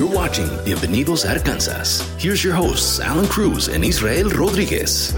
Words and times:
You're 0.00 0.16
watching 0.16 0.48
Bienvenidos 0.64 1.26
a 1.26 1.32
Arkansas. 1.32 2.00
Here's 2.18 2.42
your 2.42 2.54
hosts, 2.54 3.00
Alan 3.00 3.26
Cruz 3.26 3.68
and 3.68 3.84
Israel 3.84 4.30
Rodríguez. 4.30 5.14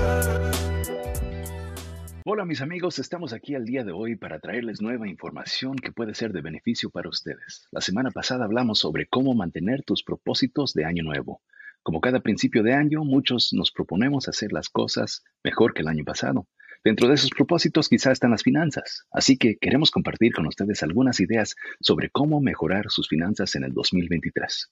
Hola 2.25 2.45
mis 2.45 2.61
amigos, 2.63 2.99
estamos 2.99 3.33
aquí 3.33 3.55
el 3.55 3.65
día 3.65 3.85
de 3.85 3.93
hoy 3.93 4.17
para 4.17 4.41
traerles 4.41 4.81
nueva 4.81 5.07
información 5.07 5.77
que 5.77 5.93
puede 5.93 6.17
ser 6.17 6.33
de 6.33 6.41
beneficio 6.41 6.91
para 6.91 7.09
ustedes. 7.09 7.69
La 7.71 7.81
semana 7.81 8.11
pasada 8.11 8.45
hablamos 8.45 8.81
sobre 8.81 9.07
cómo 9.07 9.35
mantener 9.35 9.85
tus 9.85 10.03
propósitos 10.03 10.75
de 10.75 10.85
año 10.85 11.05
nuevo. 11.05 11.43
Como 11.85 12.01
cada 12.01 12.19
principio 12.19 12.65
de 12.65 12.75
año, 12.75 13.05
muchos 13.05 13.53
nos 13.53 13.71
proponemos 13.71 14.27
hacer 14.27 14.53
las 14.53 14.69
cosas 14.69 15.23
mejor 15.45 15.75
que 15.75 15.83
el 15.83 15.89
año 15.89 16.05
pasado. 16.05 16.49
Dentro 16.85 17.09
de 17.09 17.15
esos 17.15 17.31
propósitos 17.31 17.89
quizás 17.89 18.15
están 18.15 18.33
las 18.33 18.43
finanzas, 18.43 19.07
así 19.13 19.37
que 19.37 19.57
queremos 19.57 19.91
compartir 19.91 20.33
con 20.33 20.47
ustedes 20.47 20.83
algunas 20.83 21.21
ideas 21.21 21.55
sobre 21.81 22.11
cómo 22.11 22.41
mejorar 22.41 22.87
sus 22.89 23.09
finanzas 23.09 23.55
en 23.55 23.65
el 23.65 23.73
2023. 23.73 24.71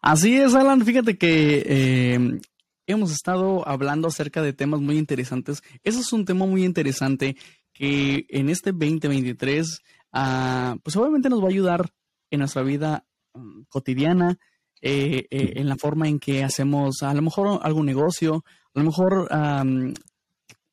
Así 0.00 0.36
es, 0.36 0.54
Alan. 0.54 0.84
Fíjate 0.84 1.16
que 1.16 1.64
eh, 1.66 2.40
hemos 2.86 3.12
estado 3.12 3.66
hablando 3.68 4.08
acerca 4.08 4.42
de 4.42 4.52
temas 4.52 4.80
muy 4.80 4.98
interesantes. 4.98 5.62
Ese 5.84 6.00
es 6.00 6.12
un 6.12 6.24
tema 6.24 6.46
muy 6.46 6.64
interesante 6.64 7.36
que 7.72 8.26
en 8.28 8.48
este 8.48 8.72
2023, 8.72 9.80
ah, 10.12 10.76
pues 10.82 10.96
obviamente 10.96 11.28
nos 11.28 11.40
va 11.40 11.46
a 11.46 11.50
ayudar 11.50 11.90
en 12.30 12.40
nuestra 12.40 12.62
vida 12.62 13.04
mm, 13.34 13.62
cotidiana, 13.68 14.38
eh, 14.80 15.26
eh, 15.30 15.52
en 15.56 15.68
la 15.68 15.76
forma 15.76 16.08
en 16.08 16.18
que 16.18 16.44
hacemos 16.44 17.02
a 17.02 17.12
lo 17.14 17.22
mejor 17.22 17.60
algún 17.62 17.86
negocio, 17.86 18.44
a 18.74 18.78
lo 18.78 18.84
mejor 18.84 19.28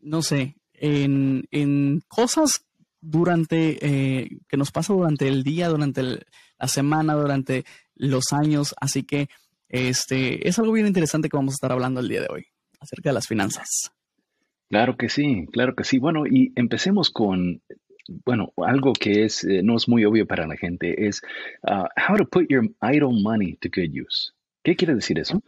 no 0.05 0.21
sé, 0.21 0.55
en, 0.73 2.01
cosas 2.07 2.65
durante, 3.01 3.77
eh, 3.81 4.37
que 4.47 4.57
nos 4.57 4.71
pasa 4.71 4.93
durante 4.93 5.27
el 5.27 5.43
día, 5.43 5.67
durante 5.67 6.01
la 6.03 6.67
semana, 6.67 7.15
durante 7.15 7.65
los 7.95 8.31
años. 8.31 8.73
Así 8.79 9.03
que 9.03 9.27
este 9.67 10.47
es 10.47 10.57
algo 10.59 10.71
bien 10.71 10.87
interesante 10.87 11.27
que 11.27 11.37
vamos 11.37 11.53
a 11.53 11.57
estar 11.57 11.71
hablando 11.71 11.99
el 11.99 12.07
día 12.07 12.21
de 12.21 12.27
hoy, 12.29 12.45
acerca 12.79 13.09
de 13.09 13.13
las 13.13 13.27
finanzas. 13.27 13.91
Claro 14.69 14.95
que 14.95 15.09
sí, 15.09 15.47
claro 15.51 15.75
que 15.75 15.83
sí. 15.83 15.97
Bueno, 15.97 16.25
y 16.25 16.51
empecemos 16.55 17.09
con, 17.09 17.61
bueno, 18.25 18.53
algo 18.57 18.93
que 18.93 19.25
es, 19.25 19.43
eh, 19.43 19.61
no 19.63 19.75
es 19.75 19.87
muy 19.87 20.05
obvio 20.05 20.25
para 20.27 20.47
la 20.47 20.55
gente, 20.55 21.07
es 21.07 21.21
uh, 21.63 21.85
how 22.09 22.17
to 22.17 22.25
put 22.25 22.47
your 22.49 22.63
idle 22.81 23.21
money 23.21 23.55
to 23.57 23.69
good 23.69 23.89
use. 23.89 24.31
¿Qué 24.63 24.75
quiere 24.75 24.95
decir 24.95 25.19
eso? 25.19 25.43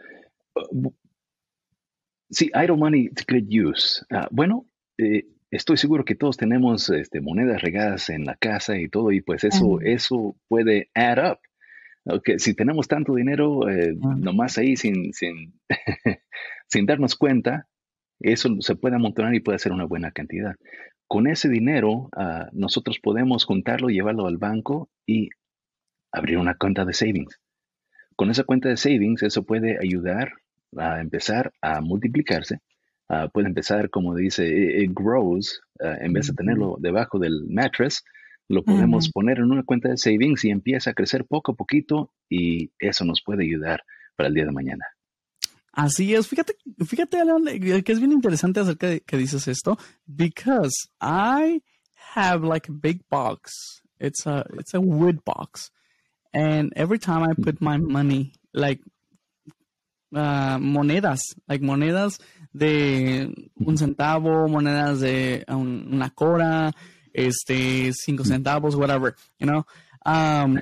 Sí, 2.30 2.50
idle 2.54 2.76
money 2.78 3.10
to 3.10 3.24
good 3.28 3.48
use. 3.48 4.06
Ah, 4.12 4.28
bueno, 4.32 4.66
eh, 4.98 5.26
estoy 5.50 5.78
seguro 5.78 6.04
que 6.04 6.16
todos 6.16 6.38
tenemos 6.38 6.90
este, 6.90 7.22
monedas 7.22 7.62
regadas 7.62 8.10
en 8.10 8.26
la 8.26 8.36
casa 8.36 8.78
y 8.78 8.90
todo, 8.90 9.12
y 9.12 9.22
pues 9.22 9.44
eso, 9.44 9.80
eso 9.82 10.36
puede 10.48 10.90
add 10.94 11.32
up. 11.32 11.40
Okay, 12.10 12.40
si 12.40 12.54
tenemos 12.54 12.88
tanto 12.88 13.16
dinero 13.16 13.70
eh, 13.70 13.94
nomás 14.00 14.58
ahí 14.58 14.78
sin, 14.78 15.14
sin, 15.14 15.60
sin 16.68 16.86
darnos 16.86 17.16
cuenta, 17.16 17.68
eso 18.20 18.50
se 18.60 18.76
puede 18.76 18.96
amontonar 18.96 19.36
y 19.36 19.42
puede 19.42 19.60
ser 19.60 19.72
una 19.72 19.86
buena 19.86 20.12
cantidad. 20.12 20.56
Con 21.08 21.28
ese 21.28 21.50
dinero, 21.50 22.10
ah, 22.16 22.50
nosotros 22.54 23.00
podemos 23.00 23.46
juntarlo, 23.46 23.90
llevarlo 23.90 24.28
al 24.28 24.38
banco 24.38 24.90
y 25.06 25.30
abrir 26.12 26.38
una 26.38 26.56
cuenta 26.56 26.86
de 26.86 26.94
savings. 26.94 27.40
Con 28.16 28.32
esa 28.32 28.44
cuenta 28.44 28.70
de 28.70 28.78
savings, 28.78 29.24
eso 29.24 29.44
puede 29.44 29.78
ayudar 29.82 30.34
a 30.78 31.02
empezar 31.02 31.54
a 31.62 31.82
multiplicarse, 31.82 32.60
uh, 33.10 33.30
puede 33.32 33.48
empezar, 33.48 33.90
como 33.90 34.16
dice, 34.16 34.48
it, 34.48 34.92
grows, 34.94 35.62
ah, 35.80 35.98
en 36.00 36.14
vez 36.14 36.28
de 36.28 36.34
tenerlo 36.34 36.78
debajo 36.80 37.20
del 37.20 37.46
mattress, 37.50 38.04
lo 38.50 38.64
podemos 38.64 39.10
poner 39.12 39.40
en 39.40 39.52
una 39.52 39.64
cuenta 39.64 39.90
de 39.90 39.98
savings 39.98 40.46
y 40.46 40.52
empieza 40.52 40.92
a 40.92 40.94
crecer 40.94 41.26
poco 41.26 41.52
a 41.52 41.56
poquito 41.56 42.14
y 42.30 42.72
eso 42.80 43.04
nos 43.04 43.22
puede 43.22 43.44
ayudar 43.44 43.84
para 44.16 44.30
el 44.30 44.36
día 44.36 44.46
de 44.46 44.52
mañana. 44.52 44.86
Así 45.74 46.16
es, 46.16 46.28
fíjate, 46.28 46.56
fíjate, 46.86 47.18
eh, 47.20 47.84
que 47.84 47.92
es 47.92 48.00
bien 48.00 48.12
interesante 48.12 48.62
acerca 48.62 48.88
de 48.88 49.02
que 49.02 49.18
dices 49.18 49.48
esto, 49.48 49.78
because 50.08 50.90
I 51.02 51.62
have 52.16 52.44
like 52.44 52.70
a 52.70 52.74
big 52.74 53.02
box. 53.10 53.84
It's 54.00 54.26
a 54.26 54.46
it's 54.58 54.74
a 54.74 54.80
wood 54.80 55.24
box, 55.24 55.72
and 56.34 56.72
every 56.76 57.00
time 57.00 57.24
I 57.24 57.34
put 57.34 57.62
my 57.62 57.78
money, 57.78 58.34
like 58.54 58.82
uh, 60.14 60.58
monedas, 60.60 61.22
like 61.48 61.64
monedas 61.64 62.20
de 62.54 63.52
un 63.56 63.78
centavo, 63.78 64.48
monedas 64.48 65.00
de 65.00 65.44
un, 65.48 65.88
una 65.92 66.10
cora, 66.10 66.74
este, 67.14 67.92
cinco 67.94 68.24
centavos, 68.24 68.76
whatever, 68.76 69.16
you 69.40 69.48
know. 69.48 69.66
Um, 70.06 70.60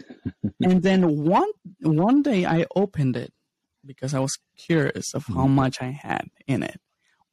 and 0.61 0.81
then 0.81 1.03
one 1.23 1.49
one 1.81 2.23
day 2.23 2.45
I 2.45 2.65
opened 2.75 3.15
it 3.15 3.31
because 3.85 4.15
I 4.15 4.19
was 4.19 4.39
curious 4.57 5.13
of 5.13 5.25
how 5.27 5.45
much 5.45 5.81
I 5.81 5.91
had 5.91 6.31
in 6.47 6.63
it. 6.63 6.79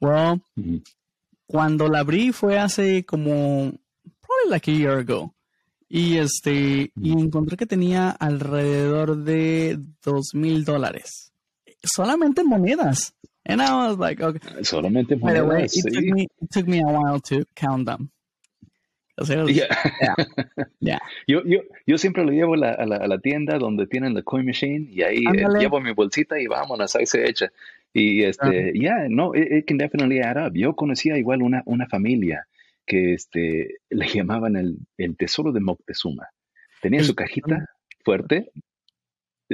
Well, 0.01 0.43
cuando 1.47 1.89
la 1.89 2.01
abrí 2.01 2.33
fue 2.35 2.59
hace 2.59 3.05
como 3.05 3.73
probably 4.21 4.51
like 4.51 4.69
a 4.69 4.73
year 4.73 4.99
ago. 4.99 5.35
Y 5.89 6.17
este, 6.17 6.91
y 6.97 7.13
encontré 7.13 7.57
que 7.57 7.67
tenía 7.67 8.11
alrededor 8.11 9.25
de 9.25 9.79
dos 10.03 10.31
mil 10.35 10.65
dólares 10.65 11.32
solamente 11.85 12.45
monedas. 12.45 13.13
And 13.45 13.61
I 13.61 13.89
was 13.89 13.99
like, 13.99 14.21
okay. 14.21 14.39
Solamente 14.63 15.17
monedas. 15.17 15.49
Way, 15.49 15.65
it, 15.65 15.71
sí. 15.71 15.83
took 15.83 16.05
me, 16.05 16.29
it 16.41 16.51
took 16.51 16.67
me 16.69 16.81
a 16.81 16.87
while 16.87 17.21
to 17.21 17.45
count 17.55 17.87
them. 17.87 18.11
Was, 19.19 19.29
yeah. 19.29 19.67
Yeah. 20.01 20.15
yeah. 20.81 20.99
Yo, 21.27 21.43
yo, 21.45 21.61
yo 21.87 21.99
siempre 21.99 22.25
lo 22.25 22.33
llevo 22.33 22.55
a 22.55 22.57
la, 22.57 22.71
a, 22.73 22.87
la, 22.87 22.97
a 22.97 23.07
la, 23.07 23.19
tienda 23.19 23.59
donde 23.59 23.87
tienen 23.87 24.15
la 24.15 24.23
coin 24.23 24.47
machine 24.47 24.89
y 24.91 25.03
ahí 25.03 25.19
eh, 25.19 25.47
llevo 25.59 25.81
mi 25.81 25.93
bolsita 25.93 26.41
y 26.41 26.47
vámonos, 26.47 26.97
ahí 26.97 27.07
se 27.07 27.29
echa. 27.29 27.53
Y 27.93 28.23
este, 28.23 28.47
uh 28.47 28.51
-huh. 28.51 28.81
yeah, 28.81 29.07
no, 29.09 29.35
it, 29.35 29.53
it, 29.53 29.67
can 29.67 29.77
definitely 29.77 30.21
add 30.21 30.39
up. 30.39 30.55
Yo 30.55 30.75
conocía 30.75 31.19
igual 31.19 31.43
una, 31.43 31.63
una 31.67 31.87
familia 31.87 32.47
que 32.87 33.13
este, 33.15 33.77
le 33.91 34.07
llamaban 34.09 34.57
el, 34.57 34.79
el 34.97 35.17
tesoro 35.17 35.53
de 35.53 35.61
Moctezuma. 35.61 36.29
Tenía 36.81 37.05
su 37.05 37.15
cajita 37.15 37.69
fuerte 38.05 38.51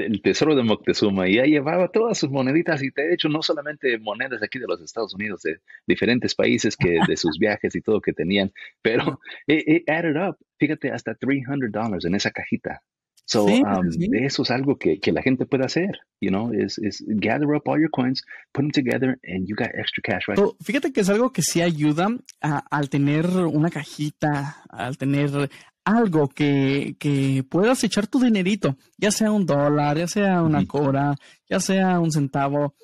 el 0.06 0.22
tesoro 0.22 0.54
de 0.54 0.62
Moctezuma 0.62 1.28
y 1.28 1.36
ya 1.36 1.44
llevaba 1.44 1.88
todas 1.88 2.18
sus 2.18 2.30
moneditas 2.30 2.82
y 2.82 2.90
de 2.90 3.14
hecho 3.14 3.28
no 3.28 3.42
solamente 3.42 3.98
monedas 3.98 4.42
aquí 4.42 4.58
de 4.58 4.66
los 4.66 4.80
Estados 4.80 5.14
Unidos, 5.14 5.42
de 5.42 5.60
diferentes 5.86 6.34
países 6.34 6.76
que 6.76 6.98
de 7.06 7.16
sus 7.16 7.38
viajes 7.40 7.74
y 7.74 7.80
todo 7.80 8.00
que 8.00 8.12
tenían, 8.12 8.52
pero 8.82 9.20
it, 9.46 9.88
added 9.88 10.16
up, 10.16 10.36
fíjate, 10.58 10.90
hasta 10.90 11.14
$300 11.14 12.06
en 12.06 12.14
esa 12.14 12.30
cajita. 12.30 12.82
So, 13.28 13.44
um, 13.44 13.90
eso 14.14 14.42
es 14.42 14.50
algo 14.50 14.78
que, 14.78 15.00
que, 15.00 15.12
la 15.12 15.20
gente 15.20 15.44
puede 15.44 15.62
hacer, 15.66 16.00
you 16.18 16.30
know, 16.30 16.50
is, 16.50 16.78
is 16.78 17.04
gather 17.06 17.54
up 17.54 17.68
all 17.68 17.78
your 17.78 17.90
coins, 17.90 18.24
put 18.54 18.62
them 18.62 18.70
together, 18.70 19.18
and 19.22 19.46
you 19.46 19.54
got 19.54 19.68
extra 19.74 20.02
cash, 20.02 20.26
right? 20.28 20.38
So, 20.38 20.56
fíjate 20.64 20.94
que 20.94 21.02
es 21.02 21.10
algo 21.10 21.30
que 21.30 21.42
sí 21.42 21.60
ayuda 21.60 22.08
a, 22.40 22.64
al 22.70 22.88
tener 22.88 23.26
una 23.26 23.68
cajita, 23.68 24.62
al 24.70 24.96
tener 24.96 25.50
algo 25.88 26.28
que, 26.28 26.96
que, 26.98 27.42
puedas 27.48 27.82
echar 27.82 28.06
tu 28.06 28.20
dinerito, 28.20 28.76
ya 28.98 29.10
sea 29.10 29.32
un 29.32 29.46
dólar, 29.46 29.96
ya 29.96 30.06
sea 30.06 30.42
una 30.42 30.66
cora, 30.66 31.16
ya 31.48 31.60
sea 31.60 31.98
un 31.98 32.12
centavo. 32.12 32.74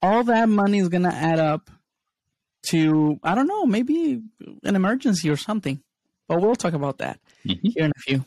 All 0.00 0.24
that 0.24 0.48
money 0.48 0.80
is 0.80 0.88
going 0.88 1.04
to 1.04 1.14
add 1.14 1.38
up 1.38 1.70
to, 2.70 3.20
I 3.22 3.34
don't 3.36 3.46
know, 3.46 3.66
maybe 3.66 4.20
an 4.64 4.74
emergency 4.74 5.30
or 5.30 5.36
something. 5.36 5.80
But 6.26 6.40
we'll 6.40 6.56
talk 6.56 6.74
about 6.74 6.98
that 6.98 7.20
here 7.44 7.84
in 7.84 7.92
a 7.94 8.00
few. 8.00 8.24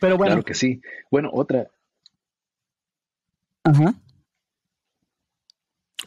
Pero 0.00 0.16
bueno. 0.16 0.36
Claro 0.36 0.44
que 0.44 0.54
sí. 0.54 0.80
Bueno, 1.10 1.30
otra. 1.32 1.70
Ajá. 3.64 3.94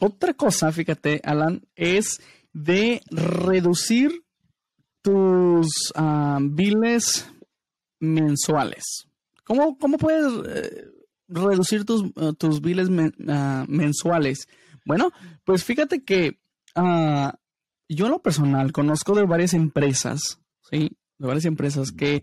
Otra 0.00 0.32
cosa, 0.32 0.72
fíjate, 0.72 1.20
Alan, 1.24 1.62
es 1.74 2.20
de 2.52 3.02
reducir 3.10 4.24
tus 5.02 5.92
uh, 5.96 6.38
biles 6.40 7.30
mensuales. 8.00 8.84
¿Cómo, 9.44 9.78
cómo 9.78 9.96
puedes 9.96 10.32
eh, 10.46 10.84
reducir 11.28 11.84
tus, 11.84 12.02
uh, 12.16 12.34
tus 12.34 12.60
biles 12.60 12.88
uh, 12.88 13.64
mensuales? 13.68 14.46
Bueno, 14.84 15.10
pues 15.44 15.64
fíjate 15.64 16.04
que 16.04 16.38
yo 17.88 18.06
en 18.06 18.12
lo 18.12 18.22
personal 18.22 18.70
conozco 18.72 19.14
de 19.14 19.24
varias 19.24 19.52
empresas, 19.52 20.40
¿sí? 20.70 20.96
De 21.18 21.26
varias 21.26 21.46
empresas 21.46 21.90
que 21.90 22.22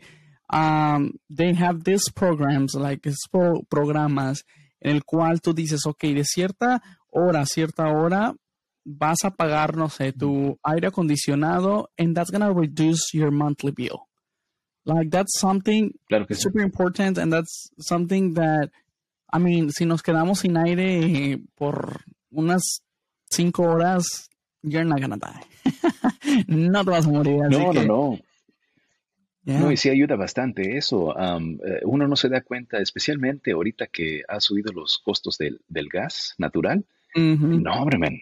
um, 0.51 1.11
they 1.35 1.53
have 1.55 1.83
these 1.83 2.11
programs, 2.13 2.73
like 2.73 3.11
pro 3.31 3.63
programas 3.69 4.45
en 4.79 4.95
el 4.95 5.03
cual 5.03 5.41
tú 5.41 5.53
dices, 5.53 5.85
ok, 5.85 6.03
de 6.03 6.23
cierta 6.23 6.81
hora 7.09 7.41
a 7.41 7.45
cierta 7.45 7.87
hora 7.87 8.35
vas 8.85 9.17
a 9.23 9.31
pagar, 9.31 9.75
no 9.75 9.89
sé, 9.89 10.13
tu 10.13 10.59
aire 10.63 10.87
acondicionado, 10.87 11.89
and 11.97 12.15
that's 12.15 12.31
gonna 12.31 12.53
reduce 12.53 13.13
your 13.13 13.31
monthly 13.31 13.71
bill. 13.71 14.07
Like 14.85 15.09
that's 15.09 15.39
something 15.39 15.91
claro 16.07 16.27
super 16.29 16.61
sí. 16.61 16.65
important, 16.65 17.17
and 17.17 17.33
that's 17.33 17.71
something 17.79 18.35
that, 18.35 18.69
I 19.33 19.39
mean, 19.39 19.71
si 19.71 19.85
nos 19.85 20.03
quedamos 20.03 20.39
sin 20.39 20.55
aire 20.57 21.39
por 21.55 22.01
unas 22.31 22.83
cinco 23.29 23.63
horas, 23.63 24.29
you're 24.61 24.85
not 24.85 25.01
gonna 25.01 25.17
die. 25.17 25.41
no 26.47 26.83
te 26.83 26.91
vas 26.91 27.07
a 27.07 27.09
morir. 27.09 27.49
no, 27.49 27.71
que, 27.71 27.79
no, 27.79 27.83
no. 27.83 28.19
No, 29.45 29.71
y 29.71 29.77
sí 29.77 29.89
ayuda 29.89 30.15
bastante 30.15 30.75
eso. 30.75 31.13
Um, 31.13 31.59
eh, 31.63 31.81
uno 31.83 32.07
no 32.07 32.15
se 32.15 32.29
da 32.29 32.41
cuenta, 32.41 32.79
especialmente 32.79 33.51
ahorita 33.51 33.87
que 33.87 34.23
ha 34.27 34.39
subido 34.39 34.73
los 34.73 34.97
costos 34.97 35.37
del, 35.37 35.61
del 35.67 35.87
gas 35.87 36.33
natural. 36.39 36.83
No, 37.15 37.73
hombre, 37.73 37.97
man, 37.97 38.17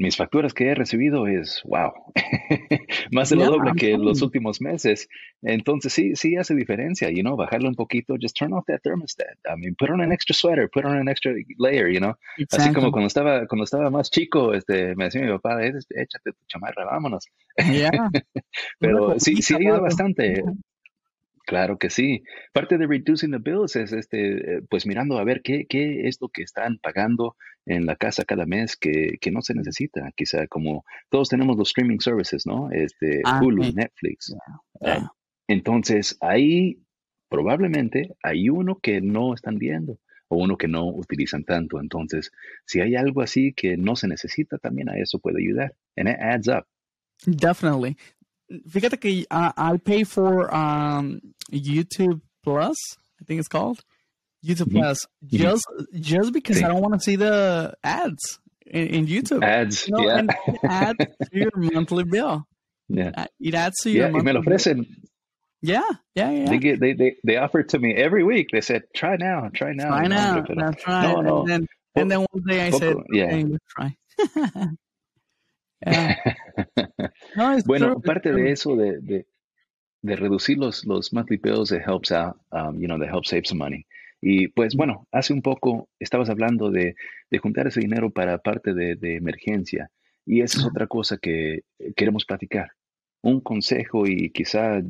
mis 0.00 0.16
facturas 0.16 0.54
que 0.54 0.66
he 0.66 0.74
recibido 0.74 1.26
es, 1.26 1.62
wow, 1.64 1.92
más 3.12 3.28
de 3.28 3.36
lo 3.36 3.44
doble 3.44 3.72
que 3.76 3.98
los 3.98 4.22
últimos 4.22 4.60
meses. 4.60 5.08
Entonces 5.42 5.92
sí, 5.92 6.16
sí 6.16 6.36
hace 6.36 6.54
diferencia, 6.54 7.10
you 7.10 7.20
know, 7.20 7.36
bajarle 7.36 7.68
un 7.68 7.74
poquito, 7.74 8.16
just 8.18 8.34
turn 8.34 8.54
off 8.54 8.64
that 8.66 8.80
thermostat. 8.82 9.36
I 9.46 9.56
mean, 9.56 9.74
put 9.76 9.90
on 9.90 10.00
an 10.00 10.10
extra 10.10 10.34
sweater, 10.34 10.70
put 10.70 10.86
on 10.86 10.96
an 10.96 11.08
extra 11.08 11.34
layer, 11.58 11.88
you 11.88 12.00
know. 12.00 12.14
Así 12.50 12.72
como 12.72 12.90
cuando 12.90 13.08
estaba, 13.08 13.46
cuando 13.46 13.64
estaba 13.64 13.90
más 13.90 14.10
chico, 14.10 14.54
este, 14.54 14.96
me 14.96 15.04
decía 15.04 15.20
mi 15.20 15.28
papá, 15.28 15.62
échate 15.62 16.32
tu 16.32 16.46
chamarra, 16.46 16.86
vámonos. 16.86 17.28
Pero 18.78 19.20
sí, 19.20 19.42
sí 19.42 19.54
ayuda 19.54 19.80
bastante. 19.80 20.42
Claro 21.50 21.78
que 21.78 21.90
sí. 21.90 22.22
Parte 22.52 22.78
de 22.78 22.86
reducing 22.86 23.32
the 23.32 23.38
bills 23.38 23.74
es 23.74 23.92
este, 23.92 24.58
eh, 24.58 24.62
pues 24.70 24.86
mirando 24.86 25.18
a 25.18 25.24
ver 25.24 25.42
qué, 25.42 25.66
qué 25.68 26.06
es 26.06 26.18
lo 26.20 26.28
que 26.28 26.42
están 26.42 26.78
pagando 26.78 27.34
en 27.66 27.86
la 27.86 27.96
casa 27.96 28.24
cada 28.24 28.46
mes 28.46 28.76
que, 28.76 29.18
que 29.20 29.32
no 29.32 29.42
se 29.42 29.54
necesita. 29.54 30.12
Quizá 30.14 30.46
como 30.46 30.84
todos 31.08 31.28
tenemos 31.28 31.56
los 31.56 31.70
streaming 31.70 31.98
services, 31.98 32.46
¿no? 32.46 32.70
Este, 32.70 33.22
ah, 33.24 33.40
Hulu, 33.42 33.64
Netflix. 33.72 34.32
Ah, 34.80 35.10
entonces, 35.48 36.16
ahí 36.20 36.84
probablemente 37.28 38.14
hay 38.22 38.48
uno 38.48 38.78
que 38.80 39.00
no 39.00 39.34
están 39.34 39.58
viendo 39.58 39.98
o 40.28 40.36
uno 40.36 40.56
que 40.56 40.68
no 40.68 40.86
utilizan 40.86 41.42
tanto. 41.42 41.80
Entonces, 41.80 42.30
si 42.64 42.80
hay 42.80 42.94
algo 42.94 43.22
así 43.22 43.54
que 43.54 43.76
no 43.76 43.96
se 43.96 44.06
necesita, 44.06 44.58
también 44.58 44.88
a 44.88 44.98
eso 44.98 45.18
puede 45.18 45.42
ayudar. 45.42 45.74
And 45.96 46.08
it 46.08 46.16
adds 46.20 46.46
up. 46.46 46.68
Definitely. 47.26 47.96
Fíjate 48.68 49.00
que 49.00 49.26
uh, 49.30 49.52
I 49.56 49.76
pay 49.76 50.04
for 50.04 50.52
um, 50.54 51.20
YouTube 51.52 52.20
Plus, 52.42 52.76
I 53.20 53.24
think 53.24 53.38
it's 53.38 53.48
called 53.48 53.80
YouTube 54.44 54.68
mm-hmm. 54.68 54.78
Plus, 54.78 55.06
mm-hmm. 55.24 55.36
just 55.36 55.66
just 55.94 56.32
because 56.32 56.62
I 56.62 56.68
don't 56.68 56.80
want 56.80 56.94
to 56.94 57.00
see 57.00 57.16
the 57.16 57.74
ads 57.84 58.40
in, 58.66 58.86
in 58.86 59.06
YouTube. 59.06 59.44
Ads, 59.44 59.86
you 59.86 59.94
know, 59.94 60.06
yeah. 60.06 60.18
And 60.18 60.30
add 60.64 60.96
to 60.98 61.28
your 61.32 61.50
monthly 61.56 62.04
bill. 62.04 62.46
Yeah, 62.88 63.12
uh, 63.16 63.26
it 63.38 63.54
adds 63.54 63.76
to 63.82 63.90
your. 63.90 64.06
Yeah, 64.06 64.10
monthly 64.10 64.32
me 64.32 64.38
lo 64.38 64.42
ofrecen. 64.42 64.86
Yeah, 65.62 65.82
yeah, 66.14 66.30
yeah. 66.30 66.48
They 66.48 66.58
get 66.58 66.80
they, 66.80 66.94
they 66.94 67.16
they 67.22 67.36
offer 67.36 67.60
it 67.60 67.68
to 67.70 67.78
me 67.78 67.94
every 67.94 68.24
week. 68.24 68.48
They 68.50 68.62
said, 68.62 68.82
"Try 68.96 69.16
now, 69.16 69.50
try 69.52 69.72
now." 69.74 69.90
Try 69.90 70.06
now. 70.06 70.44
That's 70.48 70.86
right. 70.86 71.02
No, 71.02 71.20
no. 71.20 71.40
And 71.40 71.48
then, 71.48 71.66
and 71.94 72.10
then 72.10 72.26
one 72.30 72.42
day 72.48 72.66
I 72.66 72.70
said, 72.70 72.96
"Yeah, 73.12 73.42
try." 73.76 73.94
bueno, 77.64 78.00
parte 78.00 78.32
de 78.32 78.52
eso, 78.52 78.76
de, 78.76 79.00
de, 79.00 79.26
de, 80.02 80.16
reducir 80.16 80.58
los, 80.58 80.84
los 80.84 81.12
monthly 81.12 81.36
bills, 81.36 81.72
it 81.72 81.82
helps 81.86 82.12
out, 82.12 82.36
um, 82.52 82.78
you 82.80 82.86
know, 82.86 82.98
they 82.98 83.08
help 83.08 83.24
save 83.24 83.42
some 83.44 83.58
money. 83.58 83.86
Y 84.20 84.48
pues 84.48 84.74
bueno, 84.76 85.06
hace 85.12 85.32
un 85.32 85.42
poco 85.42 85.88
estabas 85.98 86.28
hablando 86.28 86.70
de, 86.70 86.94
de 87.30 87.38
juntar 87.38 87.66
ese 87.66 87.80
dinero 87.80 88.10
para 88.10 88.38
parte 88.38 88.74
de, 88.74 88.96
de, 88.96 89.16
emergencia. 89.16 89.90
Y 90.26 90.42
esa 90.42 90.58
es 90.58 90.66
otra 90.66 90.86
cosa 90.86 91.16
que 91.16 91.62
queremos 91.96 92.26
platicar. 92.26 92.72
Un 93.22 93.40
consejo 93.40 94.06
y 94.06 94.30
quizá 94.30 94.82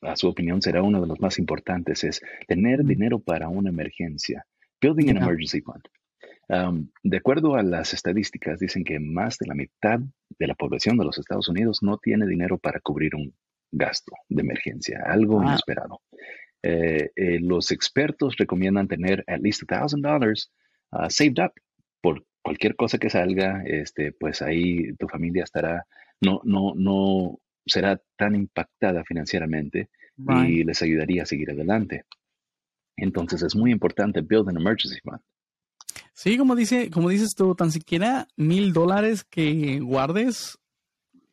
a 0.00 0.16
su 0.16 0.28
opinión 0.28 0.62
será 0.62 0.82
uno 0.82 1.00
de 1.00 1.06
los 1.06 1.20
más 1.20 1.38
importantes 1.38 2.04
es 2.04 2.20
tener 2.46 2.84
dinero 2.84 3.18
para 3.18 3.48
una 3.48 3.68
emergencia. 3.68 4.46
Building 4.80 5.10
an 5.10 5.18
emergency 5.18 5.60
fund 5.60 5.82
de 6.48 7.16
acuerdo 7.16 7.56
a 7.56 7.62
las 7.62 7.92
estadísticas, 7.92 8.60
dicen 8.60 8.84
que 8.84 9.00
más 9.00 9.38
de 9.38 9.46
la 9.46 9.54
mitad 9.54 10.00
de 10.38 10.46
la 10.46 10.54
población 10.54 10.96
de 10.96 11.04
los 11.04 11.18
Estados 11.18 11.48
Unidos 11.48 11.82
no 11.82 11.98
tiene 11.98 12.26
dinero 12.26 12.58
para 12.58 12.80
cubrir 12.80 13.14
un 13.14 13.34
gasto 13.72 14.12
de 14.28 14.42
emergencia, 14.42 15.02
algo 15.06 15.42
inesperado. 15.42 16.00
Eh, 16.62 17.10
eh, 17.14 17.38
los 17.40 17.70
expertos 17.70 18.36
recomiendan 18.36 18.88
tener 18.88 19.22
at 19.26 19.40
least 19.40 19.62
$1,000 19.62 20.48
uh, 20.92 21.10
saved 21.10 21.38
up 21.38 21.52
por 22.00 22.24
cualquier 22.42 22.76
cosa 22.76 22.98
que 22.98 23.10
salga, 23.10 23.62
este, 23.64 24.12
pues 24.12 24.42
ahí 24.42 24.92
tu 24.96 25.08
familia 25.08 25.44
estará, 25.44 25.84
no, 26.20 26.40
no, 26.44 26.74
no 26.74 27.38
será 27.64 28.00
tan 28.16 28.34
impactada 28.34 29.04
financieramente 29.04 29.90
y 30.46 30.64
les 30.64 30.80
ayudaría 30.80 31.24
a 31.24 31.26
seguir 31.26 31.50
adelante. 31.50 32.04
Entonces 32.96 33.42
es 33.42 33.54
muy 33.54 33.70
importante 33.70 34.22
build 34.22 34.48
an 34.48 34.56
emergency 34.56 34.98
fund. 35.04 35.20
Sí, 36.16 36.38
como 36.38 36.56
dice, 36.56 36.90
como 36.90 37.10
dices 37.10 37.34
tú, 37.36 37.54
tan 37.54 37.70
siquiera 37.70 38.26
mil 38.36 38.72
dólares 38.72 39.22
que 39.22 39.80
guardes, 39.80 40.58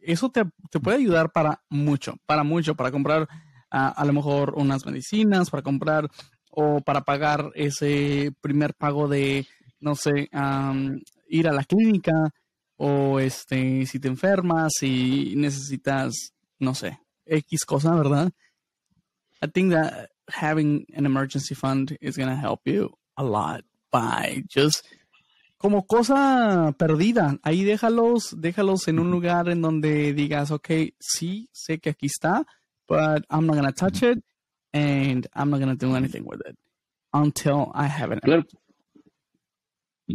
eso 0.02 0.30
te, 0.30 0.44
puede 0.82 0.98
ayudar 0.98 1.32
para 1.32 1.64
mucho, 1.70 2.18
para 2.26 2.44
mucho, 2.44 2.76
para 2.76 2.92
comprar 2.92 3.30
a 3.70 4.04
lo 4.04 4.12
mejor 4.12 4.56
unas 4.58 4.86
medicinas, 4.86 5.50
para 5.50 5.64
comprar 5.64 6.12
o 6.52 6.82
para 6.82 7.00
pagar 7.06 7.50
ese 7.56 8.34
primer 8.42 8.74
pago 8.74 9.08
de, 9.08 9.48
no 9.80 9.96
sé, 9.96 10.30
ir 11.30 11.48
a 11.48 11.54
la 11.54 11.64
clínica 11.64 12.34
o 12.76 13.22
este, 13.22 13.86
si 13.86 14.00
te 14.00 14.10
enfermas, 14.10 14.74
si 14.78 15.34
necesitas, 15.38 16.34
no 16.60 16.76
sé, 16.76 17.00
X 17.26 17.64
cosa, 17.64 17.96
¿verdad? 17.96 18.34
I 19.42 19.48
think 19.48 19.72
that 19.72 20.10
having 20.28 20.86
an 20.94 21.06
emergency 21.06 21.56
fund 21.56 21.96
is 22.02 22.18
going 22.18 22.30
to 22.30 22.36
help 22.36 22.68
you 22.68 22.90
a 23.16 23.24
lot 23.24 23.64
just 24.54 24.86
como 25.64 25.86
cosa 25.86 26.76
perdida. 26.78 27.38
Ahí 27.42 27.64
déjalos, 27.64 28.36
déjalos 28.38 28.90
en 28.90 29.00
un 29.00 29.12
lugar 29.12 29.48
en 29.48 29.62
donde 29.62 30.14
digas, 30.14 30.52
ok, 30.52 30.70
sí, 31.00 31.48
sé 31.54 31.80
que 31.80 31.92
aquí 31.92 32.08
está, 32.08 32.46
but 32.86 33.24
I'm 33.30 33.48
not 33.48 33.64
to 33.64 33.72
touch 33.72 34.04
it 34.04 34.22
and 34.74 35.26
I'm 35.34 35.50
not 35.52 35.62
to 35.62 35.76
do 35.76 35.96
anything 35.96 36.24
with 36.26 36.42
it 36.46 36.58
until 37.14 37.72
I 37.74 37.88
have 37.88 38.14
it. 38.14 38.22
Claro. 38.22 38.44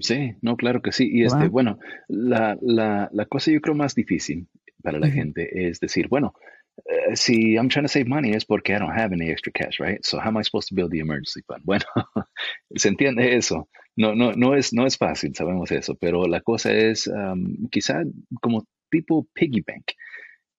Sí, 0.00 0.34
no, 0.42 0.56
claro 0.56 0.82
que 0.82 0.92
sí. 0.92 1.08
Y 1.10 1.24
este, 1.24 1.48
bueno, 1.48 1.78
la, 2.08 2.58
la, 2.60 3.08
la 3.10 3.24
cosa 3.24 3.50
yo 3.50 3.62
creo 3.62 3.74
más 3.74 3.94
difícil 3.94 4.48
para 4.82 4.98
la 4.98 5.08
gente 5.08 5.68
es 5.68 5.80
decir, 5.80 6.08
bueno, 6.08 6.34
uh, 6.86 7.14
si 7.14 7.56
I'm 7.56 7.68
trying 7.68 7.84
to 7.84 7.88
save 7.88 8.08
money 8.08 8.32
es 8.32 8.44
porque 8.44 8.74
I 8.74 8.78
don't 8.78 8.96
have 8.96 9.12
any 9.12 9.30
extra 9.30 9.52
cash, 9.52 9.80
right? 9.80 10.04
So 10.04 10.18
how 10.18 10.28
am 10.28 10.36
I 10.36 10.42
supposed 10.42 10.68
to 10.68 10.74
build 10.74 10.90
the 10.90 11.00
emergency 11.00 11.42
fund? 11.46 11.62
Bueno, 11.64 11.84
se 12.76 12.88
entiende 12.88 13.36
eso. 13.36 13.68
No, 13.96 14.14
no, 14.14 14.32
no 14.32 14.54
es, 14.54 14.72
no 14.72 14.86
es 14.86 14.96
fácil, 14.96 15.34
sabemos 15.34 15.72
eso, 15.72 15.96
pero 15.96 16.26
la 16.26 16.40
cosa 16.40 16.72
es 16.72 17.08
um, 17.08 17.68
quizá 17.70 18.04
como 18.40 18.64
tipo 18.90 19.26
piggy 19.34 19.62
bank. 19.66 19.92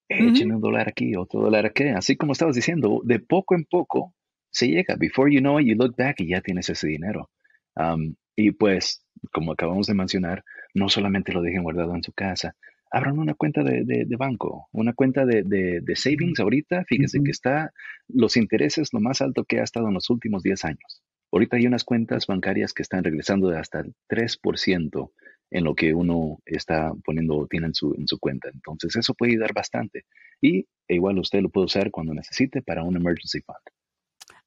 Echen 0.08 0.52
un 0.52 0.60
dólar 0.60 0.88
aquí, 0.88 1.14
otro 1.16 1.40
dólar 1.40 1.66
aquí. 1.66 1.84
Así 1.84 2.16
como 2.16 2.32
estabas 2.32 2.56
diciendo, 2.56 3.00
de 3.04 3.20
poco 3.20 3.54
en 3.54 3.64
poco 3.64 4.14
se 4.50 4.68
llega. 4.68 4.96
Before 4.96 5.32
you 5.32 5.40
know 5.40 5.60
it, 5.60 5.66
you 5.66 5.76
look 5.76 5.94
back 5.96 6.20
y 6.20 6.28
ya 6.28 6.40
tienes 6.40 6.68
ese 6.68 6.88
dinero. 6.88 7.30
Um, 7.76 8.16
y 8.36 8.50
pues, 8.50 9.04
como 9.32 9.52
acabamos 9.52 9.86
de 9.86 9.94
mencionar, 9.94 10.44
no 10.74 10.88
solamente 10.88 11.32
lo 11.32 11.42
dejen 11.42 11.62
guardado 11.62 11.94
en 11.94 12.02
su 12.02 12.12
casa, 12.12 12.56
abran 12.90 13.18
una 13.18 13.34
cuenta 13.34 13.62
de, 13.62 13.84
de, 13.84 14.16
banco, 14.16 14.68
una 14.72 14.92
cuenta 14.92 15.24
de, 15.24 15.42
de 15.44 15.96
savings 15.96 16.40
ahorita, 16.40 16.84
fíjense 16.84 17.20
que 17.22 17.30
está 17.30 17.72
los 18.08 18.36
intereses 18.36 18.92
lo 18.92 19.00
más 19.00 19.20
alto 19.22 19.44
que 19.44 19.60
ha 19.60 19.64
estado 19.64 19.88
en 19.88 19.94
los 19.94 20.10
últimos 20.10 20.42
10 20.42 20.64
años. 20.64 21.02
Ahorita 21.32 21.56
hay 21.56 21.66
unas 21.66 21.84
cuentas 21.84 22.26
bancarias 22.26 22.72
que 22.72 22.82
están 22.82 23.04
regresando 23.04 23.48
de 23.48 23.58
hasta 23.58 23.80
el 23.80 23.94
3% 24.08 25.10
en 25.52 25.64
lo 25.64 25.74
que 25.74 25.94
uno 25.94 26.40
está 26.44 26.92
poniendo 27.04 27.36
o 27.36 27.46
tiene 27.46 27.66
en 27.66 27.74
su, 27.74 27.94
en 27.96 28.06
su 28.06 28.18
cuenta. 28.18 28.48
Entonces, 28.52 28.96
eso 28.96 29.14
puede 29.14 29.32
ayudar 29.32 29.52
bastante. 29.52 30.06
Y 30.40 30.66
e 30.88 30.94
igual 30.94 31.18
usted 31.18 31.40
lo 31.40 31.48
puede 31.48 31.66
usar 31.66 31.90
cuando 31.90 32.14
necesite 32.14 32.62
para 32.62 32.82
un 32.82 32.96
emergency 32.96 33.40
fund. 33.40 33.58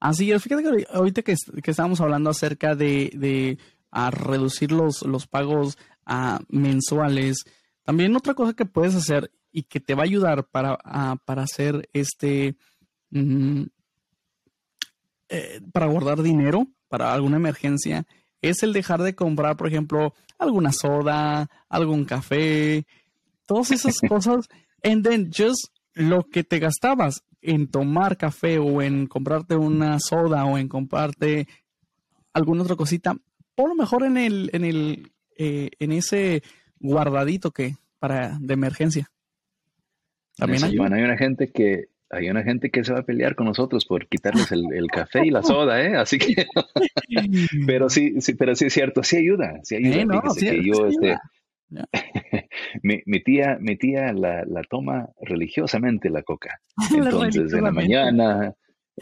Así 0.00 0.30
es, 0.32 0.42
fíjate 0.42 0.62
que 0.62 0.86
ahorita 0.90 1.22
que, 1.22 1.34
que 1.62 1.70
estábamos 1.70 2.00
hablando 2.00 2.28
acerca 2.28 2.74
de, 2.74 3.10
de 3.14 3.58
a 3.90 4.10
reducir 4.10 4.72
los, 4.72 5.02
los 5.02 5.26
pagos 5.26 5.78
a 6.04 6.40
mensuales, 6.48 7.44
también 7.84 8.16
otra 8.16 8.34
cosa 8.34 8.54
que 8.54 8.64
puedes 8.64 8.94
hacer 8.94 9.30
y 9.52 9.62
que 9.62 9.78
te 9.78 9.94
va 9.94 10.02
a 10.02 10.06
ayudar 10.06 10.46
para, 10.46 10.78
para 11.24 11.42
hacer 11.42 11.88
este, 11.92 12.56
mm, 13.10 13.64
eh, 15.28 15.60
para 15.72 15.86
guardar 15.86 16.22
dinero 16.22 16.66
para 16.88 17.12
alguna 17.12 17.36
emergencia, 17.36 18.06
es 18.40 18.62
el 18.62 18.72
dejar 18.72 19.02
de 19.02 19.14
comprar, 19.14 19.56
por 19.56 19.68
ejemplo, 19.68 20.14
alguna 20.38 20.72
soda, 20.72 21.48
algún 21.68 22.04
café, 22.04 22.86
todas 23.46 23.70
esas 23.70 23.96
cosas, 24.08 24.48
and 24.82 25.06
then 25.06 25.30
just 25.30 25.68
lo 25.94 26.24
que 26.24 26.44
te 26.44 26.58
gastabas 26.58 27.22
en 27.40 27.70
tomar 27.70 28.16
café 28.16 28.58
o 28.58 28.82
en 28.82 29.06
comprarte 29.06 29.56
una 29.56 29.98
soda 30.00 30.44
o 30.44 30.58
en 30.58 30.68
comprarte 30.68 31.46
alguna 32.32 32.62
otra 32.62 32.76
cosita, 32.76 33.16
o 33.56 33.66
lo 33.66 33.74
mejor 33.74 34.04
en 34.04 34.16
el, 34.16 34.50
en 34.52 34.64
el, 34.64 35.12
eh, 35.36 35.70
en 35.78 35.92
ese 35.92 36.42
guardadito 36.78 37.50
que 37.50 37.76
para 37.98 38.36
de 38.40 38.54
emergencia. 38.54 39.10
También 40.36 40.64
hay, 40.64 40.72
hay 40.72 41.02
una 41.02 41.16
gente 41.16 41.50
que 41.52 41.88
hay 42.10 42.30
una 42.30 42.42
gente 42.42 42.70
que 42.70 42.84
se 42.84 42.92
va 42.92 43.00
a 43.00 43.04
pelear 43.04 43.34
con 43.34 43.46
nosotros 43.46 43.84
por 43.86 44.06
quitarles 44.08 44.52
el, 44.52 44.86
café 44.88 45.26
y 45.26 45.30
la 45.30 45.42
soda, 45.42 45.82
¿eh? 45.82 45.96
Así 45.96 46.18
que, 46.18 46.46
pero 47.66 47.88
sí, 47.88 48.20
sí, 48.20 48.34
pero 48.34 48.54
sí 48.54 48.66
es 48.66 48.72
cierto, 48.72 49.02
sí 49.02 49.16
ayuda, 49.16 49.60
sí 49.62 49.76
ayuda. 49.76 49.94
Sí, 49.94 50.04
no, 50.04 50.30
sí, 50.30 50.60
yo, 50.64 50.86
este, 50.86 51.16
mi, 52.82 53.02
mi, 53.06 53.22
tía, 53.22 53.58
mi 53.60 53.76
tía 53.76 54.12
la, 54.12 54.44
la, 54.44 54.62
toma 54.62 55.08
religiosamente 55.20 56.10
la 56.10 56.22
coca. 56.22 56.60
Entonces, 56.94 57.52
en 57.52 57.64
la 57.64 57.72
mañana, 57.72 58.54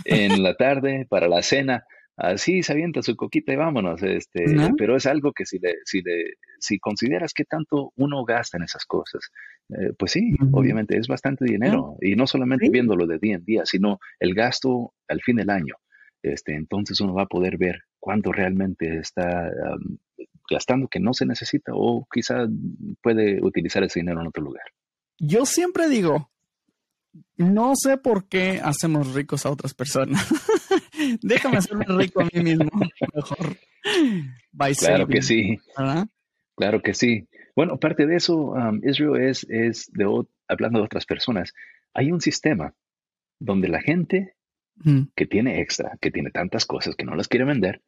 en 0.05 0.43
la 0.43 0.55
tarde, 0.55 1.07
para 1.09 1.29
la 1.29 1.43
cena, 1.43 1.85
así 2.17 2.63
se 2.63 2.73
avienta 2.73 3.03
su 3.03 3.17
coquita 3.17 3.53
y 3.53 3.57
vámonos. 3.57 4.03
Este, 4.03 4.45
Pero 4.77 4.97
es 4.97 5.07
algo 5.07 5.33
que 5.33 5.47
si, 5.47 5.59
le, 5.59 5.77
si, 5.85 6.03
le, 6.03 6.35
si 6.59 6.79
consideras 6.79 7.33
que 7.33 7.45
tanto 7.45 7.93
uno 7.97 8.25
gasta 8.25 8.57
en 8.57 8.65
esas 8.65 8.85
cosas, 8.85 9.31
eh, 9.71 9.93
pues 9.99 10.13
sí, 10.13 10.35
obviamente 10.53 10.99
es 10.99 11.09
bastante 11.09 11.45
dinero. 11.45 11.97
Y 12.01 12.15
no 12.17 12.27
solamente 12.27 12.71
viéndolo 12.71 13.07
de 13.07 13.19
día 13.19 13.37
en 13.37 13.45
día, 13.45 13.67
sino 13.67 13.99
el 14.21 14.35
gasto 14.35 14.95
al 15.09 15.21
fin 15.21 15.37
del 15.37 15.51
año. 15.51 15.75
Este, 16.23 16.55
entonces 16.55 17.01
uno 17.01 17.15
va 17.15 17.23
a 17.23 17.27
poder 17.27 17.59
ver 17.59 17.81
cuánto 17.99 18.31
realmente 18.31 18.99
está 18.99 19.51
gastando 20.49 20.89
que 20.89 21.01
no 21.01 21.15
se 21.15 21.27
necesita 21.27 21.73
o 21.75 22.07
quizá 22.13 22.47
puede 23.03 23.43
utilizar 23.43 23.83
ese 23.83 24.01
dinero 24.01 24.21
en 24.21 24.29
otro 24.29 24.43
lugar. 24.43 24.65
Yo 25.19 25.47
siempre 25.47 25.89
digo, 25.89 26.31
no 27.37 27.73
sé 27.77 27.97
por 27.97 28.29
qué 28.29 28.61
hacemos 28.63 29.15
ricos 29.15 29.47
a 29.47 29.51
otras 29.51 29.75
personas. 29.75 30.27
Déjame 31.21 31.59
hacerme 31.59 31.85
rico 31.89 32.23
a 32.23 32.29
mí 32.33 32.43
mismo, 32.43 32.71
mejor. 33.15 33.57
claro 34.79 35.07
que 35.07 35.23
sí. 35.23 35.59
Claro 36.57 36.83
que 36.83 36.95
sí. 36.95 37.29
Bueno, 37.55 37.75
aparte 37.75 38.07
de 38.07 38.17
eso, 38.17 38.53
um, 38.53 38.81
Israel 38.85 39.23
es, 39.23 39.47
es 39.51 39.91
de, 39.93 40.07
hablando 40.49 40.79
de 40.79 40.85
otras 40.85 41.07
personas, 41.07 41.53
hay 41.93 42.11
un 42.13 42.21
sistema 42.21 42.75
donde 43.39 43.69
la 43.69 43.81
gente 43.83 44.35
mm. 44.77 45.03
que 45.15 45.27
tiene 45.27 45.61
extra, 45.61 45.97
que 46.01 46.11
tiene 46.11 46.31
tantas 46.31 46.65
cosas 46.65 46.95
que 46.97 47.05
no 47.05 47.15
las 47.15 47.29
quiere 47.29 47.45
vender, 47.45 47.83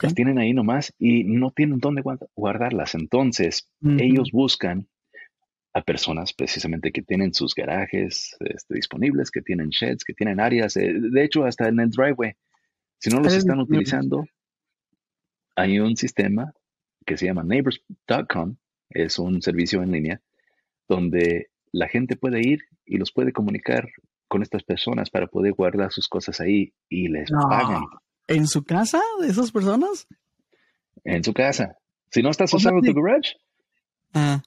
las 0.00 0.14
tienen 0.14 0.38
ahí 0.38 0.52
nomás 0.52 0.94
y 0.98 1.24
no 1.24 1.50
tienen 1.50 1.78
dónde 1.78 2.02
guardarlas. 2.34 2.94
Entonces, 2.94 3.68
ellos 3.82 4.30
buscan 4.32 4.86
a 5.72 5.82
personas 5.82 6.32
precisamente 6.32 6.92
que 6.92 7.02
tienen 7.02 7.32
sus 7.34 7.54
garajes 7.54 8.36
este, 8.40 8.74
disponibles, 8.74 9.30
que 9.30 9.42
tienen 9.42 9.68
sheds, 9.70 10.04
que 10.04 10.14
tienen 10.14 10.40
áreas, 10.40 10.76
eh, 10.76 10.92
de 10.94 11.24
hecho, 11.24 11.44
hasta 11.44 11.68
en 11.68 11.80
el 11.80 11.90
driveway. 11.90 12.34
Si 13.00 13.08
no 13.08 13.20
los 13.20 13.32
están 13.32 13.58
utilizando, 13.60 14.26
hay 15.56 15.80
un 15.80 15.96
sistema 15.96 16.52
que 17.06 17.16
se 17.16 17.26
llama 17.26 17.42
neighbors.com, 17.42 18.56
es 18.90 19.18
un 19.18 19.40
servicio 19.40 19.82
en 19.82 19.92
línea 19.92 20.20
donde 20.86 21.50
la 21.72 21.88
gente 21.88 22.16
puede 22.16 22.46
ir 22.46 22.60
y 22.84 22.98
los 22.98 23.10
puede 23.10 23.32
comunicar 23.32 23.88
con 24.28 24.42
estas 24.42 24.64
personas 24.64 25.08
para 25.08 25.28
poder 25.28 25.54
guardar 25.54 25.92
sus 25.92 26.08
cosas 26.08 26.40
ahí 26.40 26.74
y 26.90 27.08
les 27.08 27.30
pagan. 27.30 27.84
¿En 28.28 28.46
su 28.46 28.64
casa 28.64 29.00
de 29.20 29.28
esas 29.28 29.50
personas? 29.50 30.06
En 31.02 31.24
su 31.24 31.32
casa. 31.32 31.78
Si 32.10 32.22
no 32.22 32.30
estás 32.30 32.52
usando 32.52 32.82
tu 32.82 32.92
garage, 32.92 33.34
ah. 34.12 34.42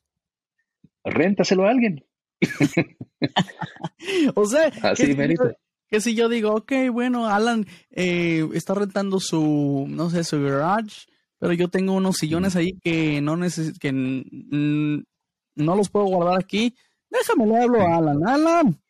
réntaselo 1.04 1.66
a 1.66 1.72
alguien. 1.72 2.06
o 4.36 4.46
sea, 4.46 4.68
Así, 4.84 5.16
yo, 5.16 5.52
que, 5.94 6.02
si 6.02 6.16
yo 6.16 6.28
digo, 6.28 6.56
ok, 6.56 6.72
bueno, 6.92 7.28
Alan 7.28 7.68
eh, 7.92 8.48
está 8.54 8.74
rentando 8.74 9.20
su, 9.20 9.86
no 9.88 10.10
sé, 10.10 10.24
su 10.24 10.42
garage, 10.42 11.06
pero 11.38 11.54
yo 11.54 11.68
tengo 11.68 11.94
unos 11.94 12.18
sillones 12.18 12.56
ahí 12.56 12.80
que 12.84 13.22
no 13.22 13.38
neces 13.38 13.78
que 13.78 13.92
no 13.92 15.76
los 15.76 15.90
puedo 15.90 16.06
guardar 16.06 16.40
aquí. 16.40 16.76
Déjame 17.10 17.46
le 17.46 17.58
hablo 17.58 17.82
a 17.82 17.98
Alan. 17.98 18.28
Alan. 18.28 18.82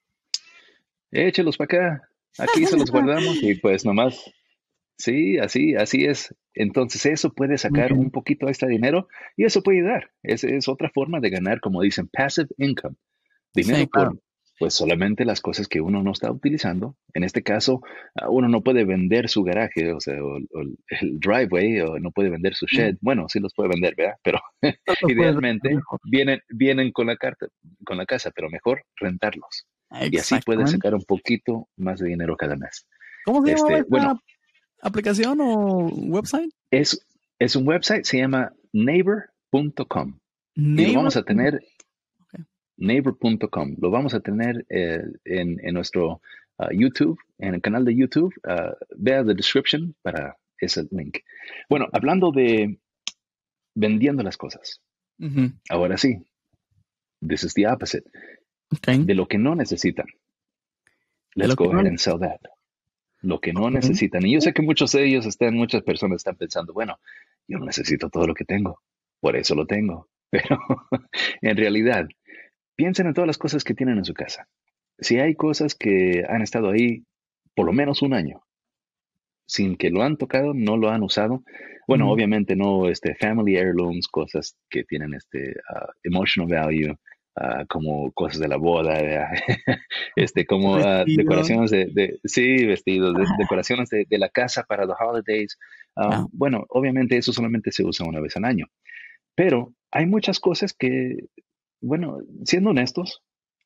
Échelos 1.12 1.58
para 1.58 1.66
acá. 1.66 2.10
Aquí 2.38 2.66
se 2.66 2.78
los 2.78 2.90
guardamos 2.90 3.36
y 3.44 3.56
pues 3.56 3.86
nomás 3.86 4.24
Sí, 4.98 5.38
así, 5.38 5.76
así 5.76 6.06
es. 6.06 6.34
Entonces 6.54 7.06
eso 7.06 7.34
puede 7.34 7.58
sacar 7.58 7.94
un 7.94 8.12
poquito 8.12 8.46
de 8.46 8.52
este 8.52 8.68
dinero 8.68 9.08
y 9.36 9.46
eso 9.46 9.62
puede 9.62 9.80
ayudar. 9.80 10.12
Es, 10.22 10.44
es 10.44 10.68
otra 10.68 10.90
forma 10.94 11.20
de 11.20 11.30
ganar, 11.30 11.60
como 11.60 11.82
dicen, 11.82 12.08
passive 12.08 12.48
income. 12.58 12.96
Dinero 13.54 13.88
por, 13.92 14.20
pues 14.60 14.74
solamente 14.74 15.26
las 15.26 15.42
cosas 15.42 15.68
que 15.68 15.82
uno 15.82 16.04
no 16.04 16.12
está 16.12 16.32
utilizando. 16.32 16.96
En 17.14 17.24
este 17.24 17.44
caso, 17.44 17.82
ah, 18.16 18.30
uno 18.30 18.48
no 18.48 18.62
puede 18.62 18.86
vender 18.86 19.30
su 19.30 19.44
garaje, 19.44 19.92
o 19.94 20.00
sea, 20.00 20.16
el 20.16 21.20
driveway, 21.20 21.82
o 21.82 22.00
no 22.00 22.12
puede 22.12 22.30
vender 22.30 22.56
su 22.56 22.66
shed. 22.68 22.98
Bueno, 23.02 23.28
sí 23.30 23.40
los 23.40 23.54
puede 23.54 23.70
vender, 23.70 23.96
¿verdad? 23.98 24.16
Pero 24.24 24.40
idealmente 25.10 25.78
vienen, 26.04 26.40
vienen 26.50 26.92
con 26.92 27.08
la 27.08 27.18
carta, 27.18 27.48
con 27.86 27.98
la 27.98 28.06
casa, 28.06 28.32
pero 28.36 28.50
mejor 28.50 28.84
rentarlos. 28.96 29.68
Y 30.10 30.18
así 30.18 30.36
puede 30.44 30.66
sacar 30.68 30.96
un 30.96 31.04
poquito 31.04 31.68
más 31.78 32.00
de 32.00 32.10
dinero 32.10 32.36
cada 32.36 32.56
mes. 32.56 32.88
¿Cómo 33.26 33.46
se 33.46 33.56
llama 33.56 33.78
este, 33.78 33.90
bueno, 33.90 34.20
aplicación 34.82 35.40
o 35.40 35.88
website? 35.88 36.52
Es, 36.72 37.06
es 37.40 37.56
un 37.56 37.68
website, 37.68 38.04
se 38.06 38.18
llama 38.18 38.54
neighbor.com. 38.72 40.20
Y 40.56 40.88
lo 40.88 40.94
vamos 40.96 41.18
a 41.18 41.24
tener, 41.24 41.64
neighbor.com, 42.78 43.76
lo 43.80 43.92
vamos 43.92 44.14
a 44.14 44.20
tener 44.20 44.66
eh, 44.70 45.04
en, 45.26 45.60
en, 45.64 45.74
nuestro 45.74 46.22
uh, 46.58 46.72
YouTube, 46.72 47.20
en 47.38 47.56
el 47.56 47.62
canal 47.62 47.86
de 47.86 47.96
YouTube. 47.96 48.34
Uh, 48.44 48.74
vea 48.96 49.24
la 49.24 49.34
description 49.34 49.96
para 50.02 50.38
ese 50.58 50.88
link. 50.92 51.20
Bueno, 51.70 51.88
hablando 51.92 52.32
de 52.32 52.80
vendiendo 53.76 54.24
las 54.24 54.38
cosas. 54.38 54.82
Ahora 55.70 55.98
sí, 55.98 56.18
this 57.26 57.44
is 57.46 57.54
the 57.54 57.66
opposite. 57.68 58.10
De 58.88 59.14
lo 59.14 59.28
que 59.28 59.38
no 59.38 59.56
necesitan. 59.56 60.08
Let's 61.36 61.56
go 61.56 61.72
ahead 61.72 61.88
and 61.88 61.98
sell 61.98 62.20
that 62.20 62.42
lo 63.24 63.40
que 63.40 63.54
no 63.54 63.70
necesitan. 63.72 64.26
Y 64.26 64.34
yo 64.34 64.42
sé 64.42 64.54
que 64.54 64.62
muchos 64.62 64.92
de 64.92 65.06
ellos 65.06 65.26
están, 65.26 65.56
muchas 65.56 65.82
personas 65.82 66.18
están 66.18 66.36
pensando, 66.36 66.74
bueno, 66.74 67.00
yo 67.48 67.58
no 67.58 67.66
necesito 67.66 68.10
todo 68.10 68.28
lo 68.28 68.36
que 68.36 68.46
tengo, 68.46 68.82
por 69.20 69.36
eso 69.36 69.56
lo 69.56 69.66
tengo. 69.66 70.10
Pero 70.30 70.60
en 71.42 71.58
realidad, 71.58 72.08
piensen 72.76 73.08
en 73.08 73.14
todas 73.14 73.28
las 73.28 73.38
cosas 73.38 73.64
que 73.64 73.74
tienen 73.74 73.98
en 73.98 74.06
su 74.06 74.14
casa. 74.14 74.48
Si 75.00 75.20
hay 75.20 75.36
cosas 75.36 75.76
que 75.76 76.24
han 76.28 76.42
estado 76.42 76.70
ahí 76.72 77.04
por 77.56 77.66
lo 77.66 77.74
menos 77.74 78.02
un 78.02 78.14
año, 78.14 78.42
sin 79.46 79.76
que 79.76 79.90
lo 79.90 80.04
han 80.04 80.18
tocado, 80.18 80.54
no 80.54 80.78
lo 80.78 80.90
han 80.90 81.04
usado. 81.04 81.44
Bueno, 81.88 82.10
obviamente 82.10 82.56
no 82.56 82.88
este 82.88 83.16
family 83.16 83.58
heirlooms, 83.58 84.08
cosas 84.08 84.58
que 84.70 84.84
tienen 84.86 85.14
este 85.14 85.50
uh, 85.50 85.92
emotional 86.04 86.48
value, 86.48 86.96
Ah, 87.36 87.66
como 87.68 88.12
cosas 88.12 88.40
de 88.40 88.48
la 88.48 88.58
boda, 88.58 88.94
este, 90.16 90.46
como 90.46 90.76
ah, 90.76 91.04
decoraciones 91.04 91.72
de, 91.72 92.20
sí, 92.26 92.64
vestidos, 92.64 93.16
decoraciones 93.40 93.90
de, 93.90 94.06
la 94.20 94.30
casa 94.30 94.62
para 94.64 94.86
los 94.86 94.96
holidays. 95.00 95.58
Ah, 95.96 96.28
bueno, 96.32 96.66
obviamente 96.70 97.18
eso 97.18 97.34
solamente 97.34 97.72
se 97.72 97.84
usa 97.84 98.06
una 98.06 98.20
vez 98.20 98.38
al 98.38 98.46
año, 98.46 98.68
pero 99.34 99.74
hay 99.90 100.06
muchas 100.06 100.40
cosas 100.40 100.74
que, 100.74 101.26
bueno, 101.84 102.20
siendo 102.46 102.72
honestos, 102.72 103.22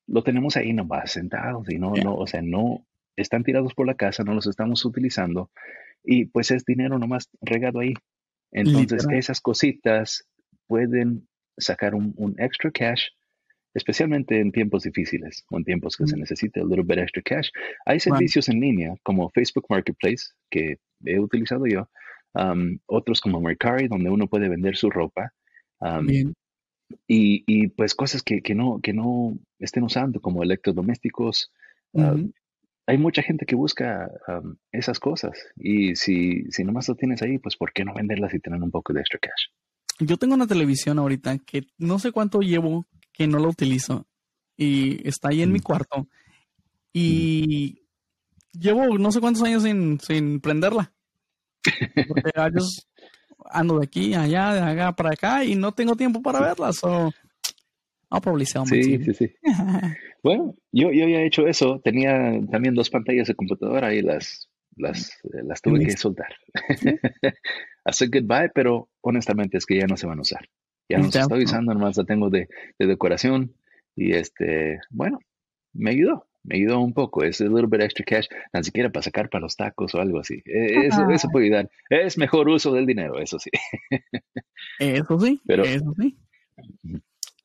lo 0.06 0.22
tenemos 0.22 0.56
ahí 0.56 0.72
nomás 0.72 1.12
sentados 1.12 1.68
y 1.70 1.78
no, 1.78 1.92
no, 1.94 2.14
o 2.14 2.26
sea, 2.26 2.42
no 2.42 2.86
están 3.16 3.44
tirados 3.44 3.74
por 3.74 3.86
la 3.86 3.94
casa, 3.94 4.24
no 4.24 4.34
los 4.34 4.46
estamos 4.46 4.84
utilizando 4.84 5.50
y 6.02 6.26
pues 6.26 6.50
es 6.50 6.64
dinero 6.64 6.98
nomás 6.98 7.28
regado 7.40 7.80
ahí. 7.80 7.94
Entonces 8.50 9.06
esas 9.10 9.40
cositas 9.40 10.26
pueden 10.66 11.28
sacar 11.56 11.94
un, 11.94 12.14
un 12.16 12.34
extra 12.38 12.70
cash 12.70 13.08
especialmente 13.74 14.40
en 14.40 14.50
tiempos 14.50 14.82
difíciles 14.82 15.44
o 15.50 15.58
en 15.58 15.64
tiempos 15.64 15.96
que 15.96 16.06
se 16.06 16.16
mm. 16.16 16.20
necesita 16.20 16.62
un 16.62 16.68
little 16.68 16.84
bit 16.84 16.98
extra 16.98 17.22
cash. 17.22 17.50
Hay 17.86 18.00
servicios 18.00 18.48
en 18.48 18.60
línea 18.60 18.94
como 19.02 19.30
Facebook 19.30 19.66
Marketplace 19.68 20.26
que 20.50 20.78
he 21.04 21.20
utilizado 21.20 21.66
yo, 21.66 21.88
um, 22.34 22.78
otros 22.86 23.20
como 23.20 23.40
Mercari 23.40 23.88
donde 23.88 24.10
uno 24.10 24.26
puede 24.26 24.48
vender 24.48 24.76
su 24.76 24.90
ropa. 24.90 25.32
Um, 25.80 26.34
y, 27.06 27.44
y, 27.46 27.68
pues 27.68 27.94
cosas 27.94 28.22
que, 28.22 28.40
que, 28.40 28.54
no, 28.54 28.80
que 28.82 28.92
no 28.92 29.38
estén 29.58 29.82
usando 29.82 30.20
como 30.20 30.42
electrodomésticos. 30.42 31.52
Hay 32.86 32.96
mucha 32.96 33.22
gente 33.22 33.44
que 33.44 33.54
busca 33.54 34.10
esas 34.72 34.98
cosas 34.98 35.38
y 35.56 35.94
si, 35.96 36.44
si 36.50 36.64
nomás 36.64 36.88
lo 36.88 36.94
tienes 36.94 37.20
ahí, 37.22 37.38
pues 37.38 37.56
¿por 37.56 37.72
qué 37.72 37.84
no 37.84 37.92
venderlas 37.92 38.32
y 38.32 38.40
tener 38.40 38.62
un 38.62 38.70
poco 38.70 38.92
de 38.92 39.00
extra 39.00 39.18
cash? 39.18 39.48
Yo 40.00 40.16
tengo 40.16 40.34
una 40.34 40.46
televisión 40.46 40.98
ahorita 40.98 41.38
que 41.38 41.64
no 41.76 41.98
sé 41.98 42.12
cuánto 42.12 42.40
llevo 42.40 42.86
que 43.12 43.26
no 43.26 43.38
lo 43.40 43.48
utilizo 43.48 44.06
y 44.56 45.06
está 45.06 45.28
ahí 45.28 45.42
en 45.42 45.52
mi 45.52 45.60
cuarto 45.60 46.08
y 46.92 47.82
llevo 48.52 48.98
no 48.98 49.12
sé 49.12 49.20
cuántos 49.20 49.42
años 49.42 49.64
sin, 49.64 50.00
sin 50.00 50.40
prenderla. 50.40 50.92
Porque 52.08 52.30
yo 52.34 52.64
ando 53.50 53.78
de 53.78 53.86
aquí 53.86 54.14
allá, 54.14 54.54
de 54.54 54.60
acá 54.60 54.92
para 54.92 55.10
acá 55.10 55.44
y 55.44 55.54
no 55.54 55.72
tengo 55.72 55.96
tiempo 55.96 56.22
para 56.22 56.40
verla. 56.40 56.72
So, 56.72 57.10
I'll 58.10 58.20
probably 58.20 58.46
sell 58.46 58.66
sí, 58.66 58.98
sí, 59.04 59.14
sí. 59.14 59.34
bueno, 60.22 60.54
yo, 60.72 60.90
yo 60.92 61.08
ya 61.08 61.18
he 61.18 61.26
hecho 61.26 61.46
eso. 61.46 61.80
Tenía 61.82 62.40
también 62.50 62.74
dos 62.74 62.90
pantallas 62.90 63.28
de 63.28 63.34
computadora 63.34 63.92
y 63.94 64.02
las, 64.02 64.48
las, 64.76 65.10
eh, 65.24 65.42
las 65.44 65.60
tuve 65.60 65.84
que 65.84 65.92
soltar. 65.92 66.34
Hacer 67.84 68.08
goodbye, 68.12 68.50
pero 68.54 68.88
honestamente 69.02 69.58
es 69.58 69.66
que 69.66 69.78
ya 69.78 69.86
no 69.86 69.96
se 69.96 70.06
van 70.06 70.18
a 70.18 70.22
usar. 70.22 70.48
Ya 70.88 70.98
no 70.98 71.10
se 71.10 71.20
estoy 71.20 71.44
usando, 71.44 71.74
nomás 71.74 71.98
la 71.98 72.04
tengo 72.04 72.30
de, 72.30 72.48
decoración. 72.78 73.54
Y 73.94 74.12
este, 74.12 74.80
bueno, 74.90 75.18
me 75.74 75.90
ayudó, 75.90 76.27
me 76.42 76.56
ayudó 76.56 76.80
un 76.80 76.92
poco. 76.92 77.24
Es 77.24 77.40
un 77.40 77.54
little 77.54 77.68
bit 77.70 77.82
extra 77.82 78.04
cash, 78.04 78.26
ni 78.52 78.64
siquiera 78.64 78.90
para 78.90 79.02
sacar 79.02 79.28
para 79.28 79.42
los 79.42 79.56
tacos 79.56 79.94
o 79.94 80.00
algo 80.00 80.20
así. 80.20 80.42
E, 80.44 80.86
eso, 80.86 81.08
eso 81.10 81.28
puede 81.30 81.46
ayudar. 81.46 81.70
Es 81.90 82.18
mejor 82.18 82.48
uso 82.48 82.72
del 82.72 82.86
dinero, 82.86 83.18
eso 83.18 83.38
sí. 83.38 83.50
Eso 84.78 85.18
sí, 85.20 85.40
Pero, 85.46 85.64
eso 85.64 85.94
sí. 85.98 86.16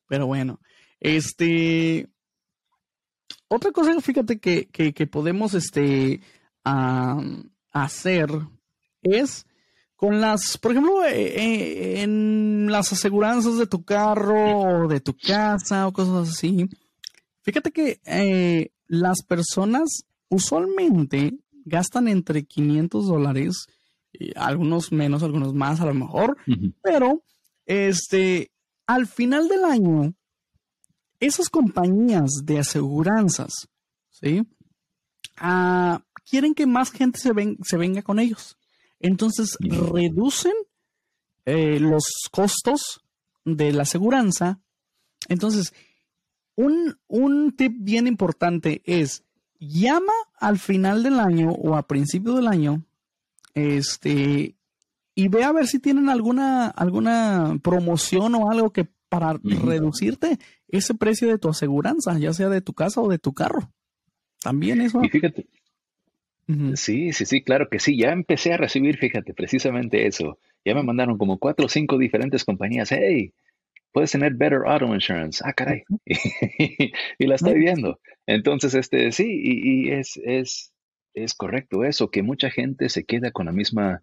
Pero 0.08 0.26
bueno, 0.26 0.60
este, 1.00 2.08
otra 3.48 3.72
cosa, 3.72 4.00
fíjate 4.00 4.38
que, 4.38 4.66
que, 4.66 5.06
podemos 5.06 5.54
este, 5.54 6.20
hacer 6.64 8.28
es 9.02 9.46
con 9.96 10.20
las, 10.20 10.58
por 10.58 10.72
ejemplo, 10.72 11.04
eh, 11.04 11.12
eh, 11.12 12.02
en 12.02 12.70
las 12.70 12.92
aseguranzas 12.92 13.58
de 13.58 13.66
tu 13.66 13.84
carro 13.84 14.84
o 14.84 14.88
de 14.88 15.00
tu 15.00 15.16
casa 15.16 15.86
o 15.86 15.92
cosas 15.92 16.30
así. 16.30 16.68
Fíjate 17.42 17.70
que 17.70 18.00
eh, 18.04 18.70
las 18.86 19.22
personas 19.22 20.04
usualmente 20.28 21.38
gastan 21.64 22.08
entre 22.08 22.44
500 22.44 23.06
dólares, 23.06 23.66
algunos 24.36 24.92
menos, 24.92 25.22
algunos 25.22 25.54
más 25.54 25.80
a 25.80 25.86
lo 25.86 25.94
mejor, 25.94 26.36
pero 26.82 27.22
este, 27.66 28.52
al 28.86 29.06
final 29.06 29.48
del 29.48 29.64
año, 29.64 30.14
esas 31.20 31.48
compañías 31.48 32.30
de 32.44 32.58
aseguranzas, 32.58 33.68
¿sí? 34.10 34.42
Ah, 35.36 36.04
quieren 36.28 36.54
que 36.54 36.66
más 36.66 36.90
gente 36.90 37.18
se, 37.18 37.30
se 37.62 37.76
venga 37.76 38.02
con 38.02 38.18
ellos. 38.18 38.56
Entonces 39.00 39.56
reducen 39.60 40.54
eh, 41.44 41.78
los 41.80 42.04
costos 42.30 43.02
de 43.44 43.72
la 43.72 43.82
aseguranza. 43.82 44.60
Entonces, 45.28 45.74
un, 46.56 46.96
un 47.08 47.52
tip 47.56 47.72
bien 47.78 48.06
importante 48.06 48.82
es 48.84 49.24
llama 49.58 50.12
al 50.38 50.58
final 50.58 51.02
del 51.02 51.20
año 51.20 51.50
o 51.50 51.76
a 51.76 51.86
principio 51.86 52.34
del 52.34 52.48
año 52.48 52.84
este, 53.54 54.56
y 55.14 55.28
ve 55.28 55.44
a 55.44 55.52
ver 55.52 55.66
si 55.66 55.78
tienen 55.78 56.08
alguna, 56.08 56.68
alguna 56.68 57.58
promoción 57.62 58.34
o 58.34 58.50
algo 58.50 58.72
que 58.72 58.86
para 59.08 59.34
reducirte 59.42 60.38
ese 60.68 60.94
precio 60.94 61.28
de 61.28 61.38
tu 61.38 61.48
aseguranza, 61.48 62.18
ya 62.18 62.32
sea 62.32 62.48
de 62.48 62.60
tu 62.60 62.72
casa 62.72 63.00
o 63.00 63.08
de 63.08 63.18
tu 63.18 63.32
carro. 63.32 63.70
También 64.42 64.80
eso. 64.80 65.02
Y 65.04 65.08
fíjate. 65.08 65.46
Sí, 66.74 67.12
sí, 67.12 67.24
sí, 67.24 67.42
claro 67.42 67.68
que 67.70 67.78
sí. 67.78 67.96
Ya 67.96 68.10
empecé 68.10 68.52
a 68.52 68.56
recibir, 68.56 68.98
fíjate, 68.98 69.32
precisamente 69.32 70.06
eso. 70.06 70.38
Ya 70.64 70.74
me 70.74 70.82
mandaron 70.82 71.16
como 71.16 71.38
cuatro 71.38 71.66
o 71.66 71.68
cinco 71.68 71.96
diferentes 71.96 72.44
compañías. 72.44 72.90
Hey, 72.90 73.32
puedes 73.94 74.10
tener 74.10 74.34
Better 74.34 74.62
Auto 74.66 74.92
Insurance. 74.92 75.40
Ah, 75.46 75.52
caray. 75.52 75.84
y, 76.04 77.26
la 77.26 77.36
estoy 77.36 77.54
viendo. 77.54 78.00
Entonces, 78.26 78.74
este, 78.74 79.12
sí, 79.12 79.40
y, 79.40 79.92
es, 79.92 80.20
es, 80.24 80.74
es 81.14 81.32
correcto 81.34 81.84
eso, 81.84 82.10
que 82.10 82.24
mucha 82.24 82.50
gente 82.50 82.88
se 82.88 83.04
queda 83.04 83.30
con 83.30 83.46
la 83.46 83.52
misma, 83.52 84.02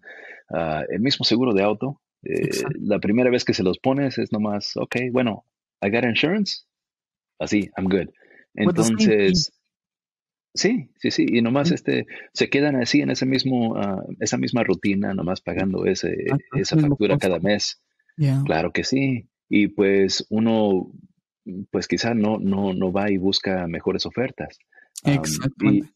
ah, 0.50 0.84
el 0.90 1.02
mismo 1.02 1.26
seguro 1.26 1.54
de 1.54 1.64
auto. 1.64 2.02
Eh, 2.24 2.50
la 2.80 3.00
primera 3.00 3.30
vez 3.30 3.44
que 3.44 3.54
se 3.54 3.64
los 3.64 3.80
pones 3.80 4.18
es 4.18 4.32
nomás, 4.32 4.78
ok, 4.78 4.96
bueno, 5.12 5.46
I 5.82 5.90
got 5.90 6.06
insurance. 6.06 6.64
Así, 7.38 7.70
I'm 7.78 7.90
good. 7.90 8.08
Entonces, 8.54 9.52
sí, 10.54 10.90
sí, 11.00 11.12
sí. 11.12 11.26
Y 11.28 11.42
nomás 11.42 11.72
este, 11.72 12.06
se 12.34 12.50
quedan 12.50 12.78
así 12.78 13.02
en 13.02 13.10
ese 13.10 13.26
mismo, 13.26 13.76
ah, 13.76 14.02
esa 14.22 14.38
misma 14.38 14.64
rutina, 14.64 15.14
nomás 15.14 15.42
pagando 15.42 15.86
ese, 15.86 16.16
esa 16.56 16.78
factura 16.78 17.18
cada 17.18 17.40
mes. 17.40 17.82
Claro 18.46 18.72
que 18.72 18.86
sí. 18.86 19.28
Y 19.53 19.67
pues 19.67 20.25
uno, 20.29 20.93
pues 21.72 21.89
quizá 21.89 22.13
no, 22.13 22.38
no, 22.39 22.74
no 22.74 22.93
va 22.93 23.12
y 23.12 23.17
busca 23.17 23.67
mejores 23.67 24.05
ofertas. 24.05 24.58
Exactamente. 25.03 25.89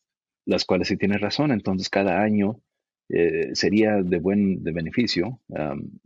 las 0.46 0.66
cuales 0.66 0.90
sí 0.90 0.98
tienes 0.98 1.22
razón. 1.22 1.52
Entonces, 1.52 1.90
cada 1.90 2.22
año 2.22 2.60
eh, 3.08 3.52
sería 3.54 4.02
de 4.04 4.20
buen 4.20 4.62
de 4.62 4.74
beneficio 4.74 5.40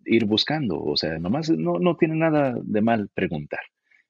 ir 0.06 0.26
buscando. 0.26 0.80
O 0.80 0.96
sea, 0.96 1.18
nomás 1.18 1.50
no, 1.50 1.80
no 1.80 1.98
tiene 1.98 2.16
nada 2.18 2.56
de 2.62 2.82
mal 2.82 3.10
preguntar. 3.16 3.62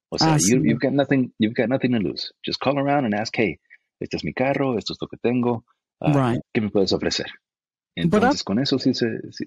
O 0.09 0.17
sea, 0.17 0.33
ah, 0.33 0.37
you, 0.37 0.61
you've, 0.61 0.79
got 0.81 0.91
nothing, 0.91 1.31
you've 1.39 1.55
got 1.55 1.69
nothing 1.69 1.93
to 1.93 1.99
lose. 1.99 2.33
Just 2.45 2.59
call 2.59 2.77
around 2.77 3.05
and 3.05 3.15
ask, 3.15 3.33
hey, 3.37 3.57
este 4.01 4.17
es 4.17 4.25
mi 4.25 4.33
carro, 4.33 4.77
esto 4.77 4.91
es 4.91 4.97
lo 4.99 5.07
que 5.07 5.17
tengo, 5.17 5.63
uh, 6.01 6.35
¿qué 6.53 6.59
me 6.59 6.71
puedes 6.71 6.91
ofrecer? 6.91 7.27
Entonces, 7.95 8.43
con 8.43 8.59
eso 8.59 8.79
sí 8.79 8.93
se... 8.93 9.07
Sí. 9.31 9.45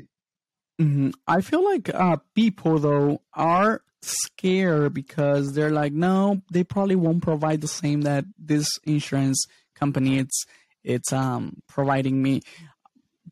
Mm-hmm. 0.80 1.10
I 1.26 1.40
feel 1.42 1.64
like 1.64 1.94
uh, 1.94 2.16
people, 2.34 2.78
though, 2.78 3.22
are 3.34 3.82
scared 4.00 4.94
because 4.94 5.52
they're 5.52 5.70
like, 5.70 5.92
no, 5.92 6.42
they 6.50 6.64
probably 6.64 6.96
won't 6.96 7.22
provide 7.22 7.60
the 7.60 7.68
same 7.68 8.02
that 8.02 8.24
this 8.38 8.66
insurance 8.84 9.44
company 9.74 10.18
it's 10.18 10.44
it's 10.84 11.12
um 11.12 11.56
providing 11.68 12.22
me 12.22 12.42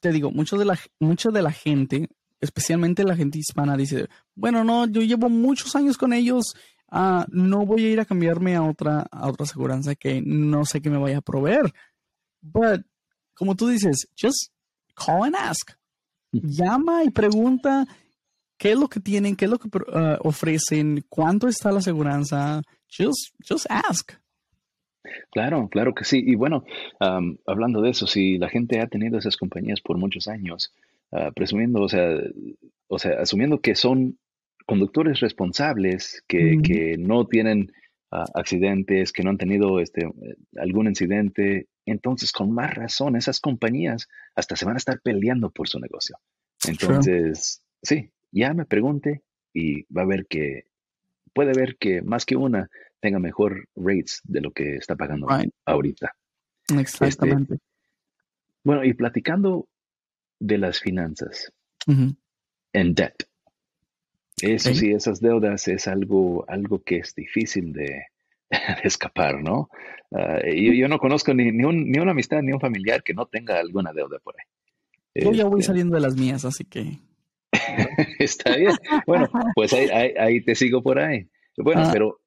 te 0.00 0.12
digo, 0.12 0.30
mucho 0.30 0.56
de 0.56 0.64
la, 0.64 0.78
mucha 0.98 1.30
de 1.30 1.42
la 1.42 1.52
gente, 1.52 2.08
especialmente 2.40 3.04
la 3.04 3.16
gente 3.16 3.38
hispana, 3.38 3.76
dice, 3.76 4.08
bueno, 4.34 4.64
no, 4.64 4.86
yo 4.86 5.02
llevo 5.02 5.28
muchos 5.28 5.76
años 5.76 5.96
con 5.96 6.12
ellos, 6.12 6.54
uh, 6.90 7.24
no 7.28 7.66
voy 7.66 7.84
a 7.84 7.90
ir 7.90 8.00
a 8.00 8.04
cambiarme 8.04 8.56
a 8.56 8.62
otra, 8.62 9.06
a 9.10 9.28
otra 9.28 9.44
aseguranza 9.44 9.94
que 9.94 10.22
no 10.24 10.64
sé 10.64 10.80
qué 10.80 10.90
me 10.90 10.98
vaya 10.98 11.18
a 11.18 11.22
proveer. 11.22 11.72
But, 12.42 12.82
como 13.34 13.54
tú 13.54 13.68
dices, 13.68 14.08
just 14.16 14.50
call 14.94 15.24
and 15.24 15.36
ask. 15.36 15.72
Llama 16.32 17.04
y 17.04 17.10
pregunta 17.10 17.86
qué 18.56 18.72
es 18.72 18.78
lo 18.78 18.88
que 18.88 19.00
tienen, 19.00 19.36
qué 19.36 19.46
es 19.46 19.50
lo 19.50 19.58
que 19.58 19.68
uh, 19.68 20.16
ofrecen, 20.20 21.04
cuánto 21.08 21.48
está 21.48 21.72
la 21.72 21.78
aseguranza. 21.78 22.62
Just, 22.88 23.34
just 23.48 23.66
ask. 23.68 24.12
Claro, 25.30 25.68
claro 25.68 25.94
que 25.94 26.04
sí. 26.04 26.22
Y 26.24 26.34
bueno, 26.34 26.64
hablando 27.46 27.80
de 27.80 27.90
eso, 27.90 28.06
si 28.06 28.38
la 28.38 28.48
gente 28.48 28.80
ha 28.80 28.86
tenido 28.86 29.18
esas 29.18 29.36
compañías 29.36 29.80
por 29.80 29.96
muchos 29.96 30.28
años, 30.28 30.74
ah, 31.12 31.30
presumiendo, 31.34 31.80
o 31.80 31.88
sea, 31.88 32.18
o 32.88 32.98
sea, 32.98 33.20
asumiendo 33.20 33.60
que 33.60 33.74
son 33.74 34.18
conductores 34.66 35.20
responsables, 35.20 36.22
que, 36.28 36.96
no 36.98 37.26
tienen 37.26 37.72
ah, 38.10 38.24
accidentes, 38.34 39.12
que 39.12 39.22
no 39.22 39.30
han 39.30 39.38
tenido 39.38 39.80
este, 39.80 40.06
algún 40.56 40.86
incidente, 40.86 41.66
entonces 41.86 42.32
con 42.32 42.52
más 42.52 42.74
razón 42.74 43.16
esas 43.16 43.40
compañías 43.40 44.08
hasta 44.34 44.56
se 44.56 44.64
van 44.64 44.74
a 44.74 44.78
estar 44.78 45.00
peleando 45.00 45.50
por 45.50 45.68
su 45.68 45.78
negocio. 45.80 46.16
Entonces, 46.66 47.62
sí, 47.82 48.10
ya 48.30 48.54
me 48.54 48.66
pregunte 48.66 49.22
y 49.52 49.82
va 49.92 50.02
a 50.02 50.06
ver 50.06 50.26
que, 50.26 50.66
puede 51.32 51.52
ver 51.52 51.76
que 51.76 52.02
más 52.02 52.26
que 52.26 52.36
una 52.36 52.68
tenga 53.00 53.18
mejor 53.18 53.68
rates 53.74 54.20
de 54.24 54.40
lo 54.40 54.50
que 54.52 54.76
está 54.76 54.94
pagando 54.96 55.26
ahorita. 55.64 56.14
Exactamente. 56.78 57.54
Este, 57.54 57.66
bueno, 58.62 58.84
y 58.84 58.92
platicando 58.92 59.66
de 60.38 60.58
las 60.58 60.80
finanzas 60.80 61.52
en 61.86 62.94
debt. 62.94 63.24
Eso 64.42 64.74
sí, 64.74 64.92
esas 64.92 65.20
deudas 65.20 65.68
es 65.68 65.86
algo, 65.86 66.44
algo 66.48 66.82
que 66.82 66.98
es 66.98 67.14
difícil 67.14 67.72
de, 67.72 68.06
escapar, 68.82 69.40
¿no? 69.42 69.70
Ah, 70.12 70.40
yo, 70.44 70.88
no 70.88 70.98
conozco 70.98 71.32
ni, 71.34 71.52
ni, 71.52 71.64
un, 71.64 71.90
ni, 71.90 71.98
una 71.98 72.12
amistad 72.12 72.42
ni 72.42 72.52
un 72.52 72.60
familiar 72.60 73.02
que 73.02 73.14
no 73.14 73.26
tenga 73.26 73.58
alguna 73.58 73.92
deuda 73.92 74.18
por 74.18 74.34
ahí. 74.38 75.22
Yo 75.24 75.32
ya 75.32 75.44
voy 75.44 75.60
este 75.60 75.68
saliendo 75.68 75.94
de 75.96 76.00
las 76.00 76.16
mías, 76.16 76.44
así 76.44 76.64
que. 76.64 76.98
Está 78.18 78.56
bien. 78.56 78.72
Bueno, 79.06 79.28
pues 79.54 79.72
ahí, 79.72 79.88
ahí, 80.18 80.40
te 80.40 80.54
sigo 80.54 80.82
por 80.82 80.98
ahí. 80.98 81.28
Bueno, 81.56 81.82
ah. 81.84 81.90
pero 81.92 82.20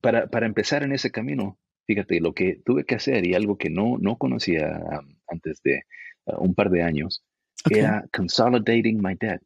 para, 0.00 0.28
para, 0.28 0.46
empezar 0.46 0.82
en 0.82 0.92
ese 0.92 1.10
camino, 1.10 1.58
fíjate, 1.86 2.20
lo 2.20 2.32
que 2.32 2.60
tuve 2.64 2.84
que 2.84 2.94
hacer 2.94 3.26
y 3.26 3.34
algo 3.34 3.58
que 3.58 3.70
no, 3.70 3.96
no 3.98 4.16
conocía 4.16 4.68
um, 4.68 5.16
antes 5.28 5.60
de 5.62 5.82
uh, 6.26 6.40
un 6.40 6.54
par 6.54 6.70
de 6.70 6.82
años, 6.82 7.24
era 7.68 8.04
consolidating 8.12 9.00
my 9.02 9.16
debt. 9.20 9.42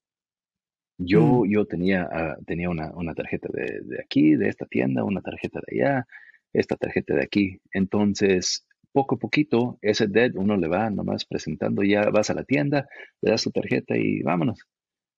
Yo, 0.99 1.45
mm. 1.45 1.51
yo 1.51 1.65
tenía, 1.67 2.09
uh, 2.11 2.45
tenía 2.45 2.71
una, 2.71 2.93
una 2.95 3.15
tarjeta 3.15 3.49
de, 3.53 3.81
de, 3.83 4.01
aquí, 4.01 4.37
de 4.37 4.49
esta 4.49 4.67
tienda, 4.67 5.05
una 5.05 5.21
tarjeta 5.21 5.61
de 5.67 5.83
allá, 5.83 6.07
esta 6.53 6.77
tarjeta 6.77 7.15
de 7.15 7.23
aquí. 7.23 7.59
Entonces, 7.73 8.67
poco 8.93 9.17
a 9.17 9.19
poquito, 9.19 9.79
ese 9.83 10.07
debt 10.07 10.35
uno 10.37 10.57
le 10.57 10.69
va 10.69 10.89
nomás 10.91 11.25
presentando, 11.25 11.83
ya 11.83 12.11
vas 12.11 12.31
a 12.31 12.35
la 12.35 12.45
tienda, 12.45 12.89
le 13.21 13.33
das 13.33 13.43
tu 13.43 13.51
tarjeta 13.51 13.97
y 13.97 14.23
vámonos. 14.23 14.61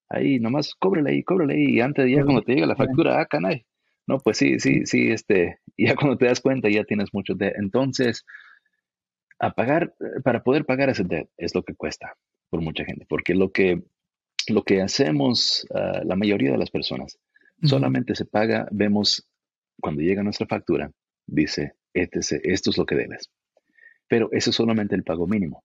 Ahí 0.09 0.39
nomás 0.41 0.75
cóbrele 0.79 1.11
ahí, 1.11 1.23
cóbrele 1.23 1.55
ahí. 1.55 1.77
Y 1.77 1.81
antes 1.81 2.11
ya 2.11 2.25
cuando 2.25 2.43
te 2.43 2.55
llega 2.55 2.67
la 2.67 2.77
factura, 2.77 3.21
ah, 3.21 3.27
canay, 3.27 3.67
no, 4.07 4.19
pues 4.19 4.39
sí, 4.39 4.61
sí, 4.61 4.87
sí, 4.87 5.11
este, 5.11 5.59
ya 5.77 5.95
cuando 5.95 6.17
te 6.17 6.27
das 6.27 6.41
cuenta 6.41 6.71
ya 6.71 6.85
tienes 6.85 7.13
mucho 7.13 7.35
debt. 7.35 7.55
Entonces, 7.59 8.25
a 9.39 9.53
pagar, 9.53 9.95
para 10.25 10.43
poder 10.43 10.65
pagar 10.65 10.89
ese 10.89 11.05
debt 11.05 11.29
es 11.37 11.55
lo 11.55 11.63
que 11.63 11.75
cuesta 11.75 12.17
por 12.49 12.63
mucha 12.63 12.85
gente, 12.85 13.05
porque 13.09 13.35
lo 13.35 13.51
que, 13.53 13.83
lo 14.49 14.63
que 14.65 14.83
hacemos 14.83 15.67
ah, 15.75 16.03
la 16.05 16.17
mayoría 16.17 16.53
de 16.53 16.59
las 16.59 16.71
personas 16.71 17.19
solamente 17.63 18.15
se 18.15 18.25
paga, 18.25 18.69
vemos 18.71 19.27
cuando 19.81 20.03
llega 20.03 20.23
nuestra 20.23 20.47
factura, 20.47 20.93
dice, 21.27 21.75
este, 21.95 22.21
esto 22.53 22.71
es 22.71 22.79
lo 22.79 22.87
que 22.87 22.97
debes. 22.97 23.31
Pero 24.09 24.29
eso 24.33 24.51
es 24.51 24.57
solamente 24.57 24.95
el 24.95 25.03
pago 25.03 25.27
mínimo. 25.27 25.65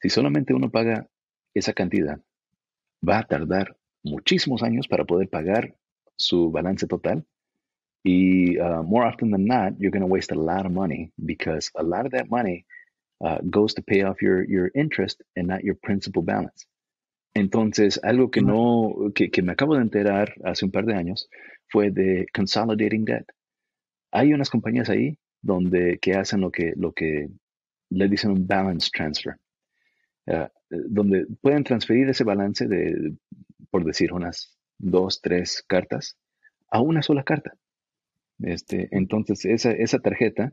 Si 0.00 0.08
solamente 0.10 0.54
uno 0.54 0.70
paga 0.70 1.08
esa 1.54 1.72
cantidad, 1.72 2.20
va 3.06 3.18
a 3.20 3.26
tardar 3.26 3.76
muchísimos 4.02 4.62
años 4.62 4.88
para 4.88 5.04
poder 5.04 5.28
pagar 5.28 5.74
su 6.16 6.50
balance 6.50 6.86
total 6.86 7.24
y 8.04 8.58
uh, 8.58 8.82
more 8.82 9.06
often 9.06 9.30
than 9.30 9.46
not, 9.46 9.72
you're 9.78 9.90
going 9.90 10.02
to 10.02 10.06
waste 10.06 10.30
a 10.30 10.38
lot 10.38 10.66
of 10.66 10.72
money 10.72 11.10
because 11.24 11.70
a 11.74 11.82
lot 11.82 12.04
of 12.04 12.12
that 12.12 12.28
money 12.28 12.66
uh, 13.24 13.38
goes 13.50 13.74
to 13.74 13.82
pay 13.82 14.02
off 14.02 14.20
your, 14.20 14.44
your 14.44 14.70
interest 14.74 15.22
and 15.36 15.48
not 15.48 15.64
your 15.64 15.74
principal 15.82 16.22
balance. 16.22 16.66
Entonces, 17.34 18.00
algo 18.04 18.30
que 18.30 18.42
no, 18.42 18.94
que, 19.14 19.30
que, 19.30 19.42
me 19.42 19.52
acabo 19.52 19.74
de 19.74 19.82
enterar 19.82 20.34
hace 20.44 20.64
un 20.64 20.70
par 20.70 20.86
de 20.86 20.94
años 20.94 21.28
fue 21.68 21.90
de 21.90 22.26
consolidating 22.32 23.04
debt. 23.04 23.26
Hay 24.12 24.32
unas 24.32 24.50
compañías 24.50 24.88
ahí 24.88 25.18
donde 25.42 25.98
que 25.98 26.14
hacen 26.14 26.40
lo 26.40 26.52
que, 26.52 26.72
lo 26.76 26.92
que 26.92 27.28
le 27.90 28.08
dicen 28.08 28.30
un 28.30 28.46
balance 28.46 28.88
transfer, 28.92 29.34
uh, 30.26 30.46
donde 30.70 31.26
pueden 31.40 31.64
transferir 31.64 32.08
ese 32.08 32.24
balance 32.24 32.66
de, 32.68 33.14
por 33.70 33.84
decir, 33.84 34.12
unas 34.12 34.56
dos, 34.78 35.20
tres 35.20 35.64
cartas 35.66 36.16
a 36.68 36.80
una 36.80 37.02
sola 37.02 37.24
carta. 37.24 37.56
Este, 38.40 38.88
entonces, 38.92 39.44
esa, 39.44 39.72
esa 39.72 39.98
tarjeta 39.98 40.52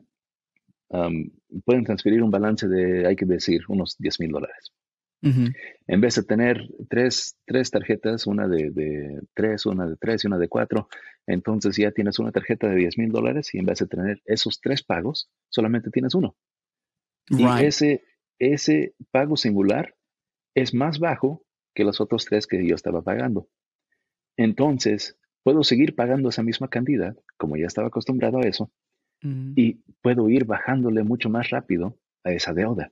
um, 0.88 1.30
pueden 1.64 1.84
transferir 1.84 2.22
un 2.22 2.30
balance 2.30 2.68
de, 2.68 3.06
hay 3.06 3.16
que 3.16 3.26
decir, 3.26 3.62
unos 3.68 3.96
10 3.98 4.20
mil 4.20 4.30
dólares. 4.30 4.72
En 5.22 6.00
vez 6.00 6.16
de 6.16 6.24
tener 6.24 6.68
tres, 6.88 7.36
tres 7.46 7.70
tarjetas, 7.70 8.26
una 8.26 8.48
de, 8.48 8.70
de, 8.70 9.20
tres, 9.34 9.66
una 9.66 9.86
de 9.86 9.96
tres 9.96 10.24
y 10.24 10.26
una 10.26 10.38
de 10.38 10.48
cuatro, 10.48 10.88
entonces 11.26 11.76
ya 11.76 11.92
tienes 11.92 12.18
una 12.18 12.32
tarjeta 12.32 12.68
de 12.68 12.74
10 12.74 12.98
mil 12.98 13.12
dólares 13.12 13.54
y 13.54 13.58
en 13.58 13.66
vez 13.66 13.78
de 13.78 13.86
tener 13.86 14.20
esos 14.24 14.60
tres 14.60 14.82
pagos, 14.82 15.30
solamente 15.48 15.90
tienes 15.90 16.14
uno. 16.14 16.36
Y 17.28 17.44
ese, 17.64 18.02
ese 18.40 18.94
pago 19.12 19.36
singular 19.36 19.94
es 20.54 20.74
más 20.74 20.98
bajo 20.98 21.44
que 21.72 21.84
los 21.84 22.00
otros 22.00 22.24
tres 22.24 22.48
que 22.48 22.66
yo 22.66 22.74
estaba 22.74 23.02
pagando. 23.02 23.48
Entonces, 24.36 25.16
puedo 25.44 25.62
seguir 25.62 25.94
pagando 25.94 26.30
esa 26.30 26.42
misma 26.42 26.68
cantidad, 26.68 27.16
como 27.36 27.56
ya 27.56 27.66
estaba 27.66 27.88
acostumbrado 27.88 28.38
a 28.38 28.42
eso, 28.42 28.72
y 29.22 29.74
puedo 30.02 30.28
ir 30.28 30.46
bajándole 30.46 31.04
mucho 31.04 31.30
más 31.30 31.50
rápido 31.50 31.96
a 32.24 32.32
esa 32.32 32.52
deuda 32.52 32.90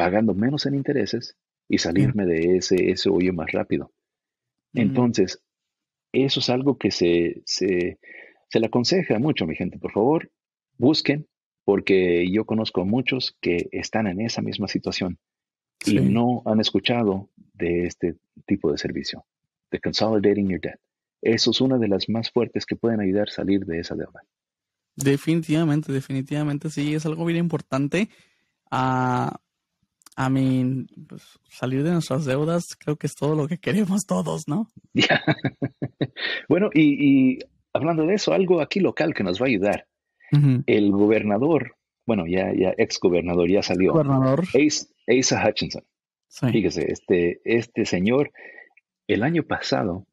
pagando 0.00 0.32
menos 0.32 0.64
en 0.64 0.76
intereses 0.76 1.36
y 1.68 1.76
salirme 1.76 2.24
de 2.24 2.56
ese, 2.56 2.90
ese 2.90 3.10
hoyo 3.10 3.34
más 3.34 3.52
rápido. 3.52 3.92
Entonces, 4.72 5.42
eso 6.10 6.40
es 6.40 6.48
algo 6.48 6.78
que 6.78 6.90
se, 6.90 7.42
se, 7.44 7.98
le 8.54 8.66
aconseja 8.66 9.18
mucho, 9.18 9.46
mi 9.46 9.56
gente. 9.56 9.78
Por 9.78 9.92
favor, 9.92 10.30
busquen, 10.78 11.28
porque 11.66 12.26
yo 12.32 12.46
conozco 12.46 12.86
muchos 12.86 13.36
que 13.42 13.68
están 13.72 14.06
en 14.06 14.22
esa 14.22 14.40
misma 14.40 14.68
situación 14.68 15.18
y 15.84 16.00
no 16.00 16.44
han 16.46 16.60
escuchado 16.60 17.28
de 17.52 17.84
este 17.84 18.16
tipo 18.46 18.72
de 18.72 18.78
servicio, 18.78 19.26
de 19.70 19.80
Consolidating 19.80 20.48
Your 20.48 20.62
Debt. 20.62 20.80
Eso 21.20 21.50
es 21.50 21.60
una 21.60 21.76
de 21.76 21.88
las 21.88 22.08
más 22.08 22.30
fuertes 22.30 22.64
que 22.64 22.74
pueden 22.74 23.00
ayudar 23.02 23.28
a 23.28 23.32
salir 23.32 23.66
de 23.66 23.80
esa 23.80 23.94
deuda. 23.94 24.22
Definitivamente, 24.96 25.92
definitivamente, 25.92 26.70
sí, 26.70 26.94
es 26.94 27.04
algo 27.04 27.26
bien 27.26 27.40
importante. 27.40 28.08
Uh, 28.72 29.28
I 30.20 30.28
mean, 30.28 30.86
pues, 31.08 31.22
salir 31.48 31.82
de 31.82 31.92
nuestras 31.92 32.26
deudas 32.26 32.76
creo 32.76 32.96
que 32.96 33.06
es 33.06 33.14
todo 33.14 33.34
lo 33.34 33.48
que 33.48 33.56
queremos 33.56 34.04
todos, 34.04 34.46
¿no? 34.48 34.68
bueno, 36.48 36.68
y, 36.74 37.38
hablando 37.72 38.04
de 38.04 38.14
eso, 38.14 38.34
algo 38.34 38.60
aquí 38.60 38.80
local 38.80 39.14
que 39.14 39.24
nos 39.24 39.40
va 39.40 39.46
a 39.46 39.48
ayudar. 39.48 39.86
El 40.66 40.92
gobernador, 40.92 41.74
bueno, 42.06 42.24
ya, 42.26 42.52
ya 42.54 42.72
ex 42.76 43.00
gobernador, 43.00 43.50
ya 43.50 43.62
salió. 43.62 43.92
Gobernador. 43.92 44.44
Asa, 45.08 45.48
Hutchinson. 45.48 45.82
Fíjese, 46.28 46.92
este, 46.92 47.40
este 47.44 47.84
señor, 47.84 48.30
el 49.08 49.24
año 49.24 49.42
pasado, 49.42 50.06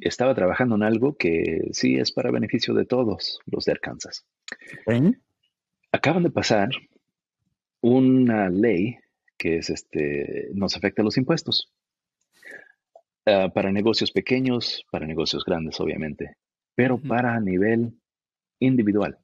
estaba 0.00 0.34
trabajando 0.34 0.76
en 0.76 0.84
algo 0.84 1.16
que 1.16 1.70
sí 1.72 1.96
es 1.96 2.12
para 2.12 2.30
beneficio 2.30 2.72
de 2.74 2.84
todos 2.84 3.40
los 3.46 3.64
de 3.64 3.72
Arkansas. 3.72 4.24
Acaban 5.90 6.22
de 6.22 6.30
pasar 6.30 6.68
una 7.80 8.48
ley 8.48 8.98
que 9.42 9.56
es 9.56 9.70
este, 9.70 10.50
nos 10.54 10.76
afecta 10.76 11.02
los 11.02 11.18
impuestos. 11.18 11.68
Ah, 13.26 13.50
para 13.52 13.72
negocios 13.72 14.12
pequeños, 14.12 14.84
para 14.92 15.04
negocios 15.04 15.44
grandes, 15.44 15.80
obviamente, 15.80 16.36
pero 16.76 16.96
para 16.96 17.40
nivel 17.40 17.92
individual. 18.60 19.18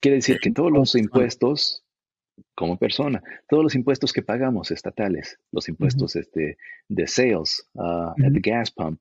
Quiere 0.00 0.18
decir 0.18 0.38
que 0.38 0.52
todos 0.52 0.70
los 0.70 0.94
impuestos, 0.94 1.84
como 2.54 2.76
persona, 2.76 3.20
todos 3.48 3.64
los 3.64 3.74
impuestos 3.74 4.12
que 4.12 4.22
pagamos 4.22 4.70
estatales, 4.70 5.36
los 5.50 5.68
impuestos 5.68 6.14
este, 6.14 6.56
de 6.88 7.06
sales 7.08 7.68
uh, 7.74 8.12
at 8.24 8.32
the 8.32 8.40
gas 8.40 8.70
pump, 8.70 9.00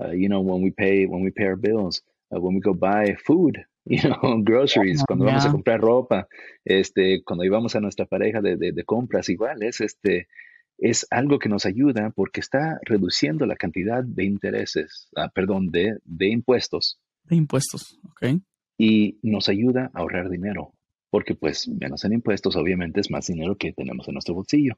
uh, 0.00 0.12
you 0.12 0.28
know, 0.28 0.40
when 0.40 0.62
we 0.62 0.70
pay, 0.70 1.04
when 1.06 1.24
we 1.24 1.32
pay 1.32 1.46
our 1.46 1.56
bills, 1.56 2.04
when 2.30 2.54
we 2.54 2.60
go 2.60 2.74
buy 2.74 3.16
food, 3.26 3.58
you 4.02 4.02
know, 4.02 4.42
groceries, 4.42 5.02
cuando 5.06 5.24
vamos 5.24 5.46
a 5.46 5.50
comprar 5.50 5.80
ropa, 5.80 6.28
este, 6.64 7.22
cuando 7.24 7.44
íbamos 7.44 7.74
a 7.74 7.80
nuestra 7.80 8.04
pareja 8.04 8.42
de, 8.42 8.56
de, 8.56 8.84
compras, 8.84 9.30
igual 9.30 9.62
es 9.62 9.80
este, 9.80 10.28
es 10.76 11.06
algo 11.10 11.38
que 11.38 11.48
nos 11.48 11.64
ayuda 11.64 12.10
porque 12.14 12.40
está 12.40 12.78
reduciendo 12.82 13.46
la 13.46 13.56
cantidad 13.56 14.04
de 14.04 14.24
intereses, 14.24 15.08
ah, 15.16 15.30
perdón, 15.34 15.70
de, 15.70 15.98
de 16.04 16.28
impuestos. 16.28 17.00
De 17.24 17.36
impuestos, 17.36 17.98
ok. 18.10 18.40
Y 18.76 19.18
nos 19.22 19.48
ayuda 19.48 19.90
a 19.94 20.00
ahorrar 20.00 20.28
dinero, 20.28 20.74
porque 21.08 21.34
pues 21.34 21.66
menos 21.66 22.04
en 22.04 22.12
impuestos 22.12 22.56
obviamente 22.56 23.00
es 23.00 23.10
más 23.10 23.26
dinero 23.26 23.56
que 23.56 23.72
tenemos 23.72 24.06
en 24.06 24.14
nuestro 24.14 24.34
bolsillo. 24.34 24.74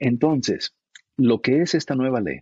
Entonces, 0.00 0.74
lo 1.16 1.40
que 1.42 1.62
es 1.62 1.74
esta 1.76 1.94
nueva 1.94 2.20
ley, 2.20 2.40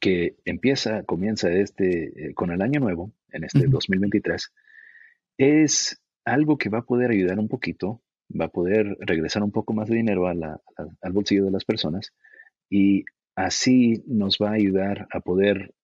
que 0.00 0.36
empieza, 0.46 1.02
comienza 1.02 1.50
este, 1.50 2.28
eh, 2.28 2.34
con 2.34 2.52
el 2.52 2.62
año 2.62 2.80
nuevo, 2.80 3.12
en 3.32 3.44
este 3.44 3.66
2023, 3.66 4.50
es 5.40 5.98
algo 6.26 6.58
que 6.58 6.68
va 6.68 6.80
a 6.80 6.84
poder 6.84 7.10
ayudar 7.10 7.38
un 7.38 7.48
poquito, 7.48 8.02
va 8.38 8.44
a 8.44 8.50
poder 8.50 8.94
regresar 9.00 9.42
un 9.42 9.50
poco 9.50 9.72
más 9.72 9.88
de 9.88 9.96
dinero 9.96 10.28
al 10.28 11.12
bolsillo 11.12 11.46
de 11.46 11.50
las 11.50 11.64
personas 11.64 12.12
y 12.68 13.04
así 13.34 14.04
nos 14.06 14.36
va 14.36 14.50
a 14.50 14.54
ayudar 14.54 15.08
a 15.10 15.20
poder 15.20 15.74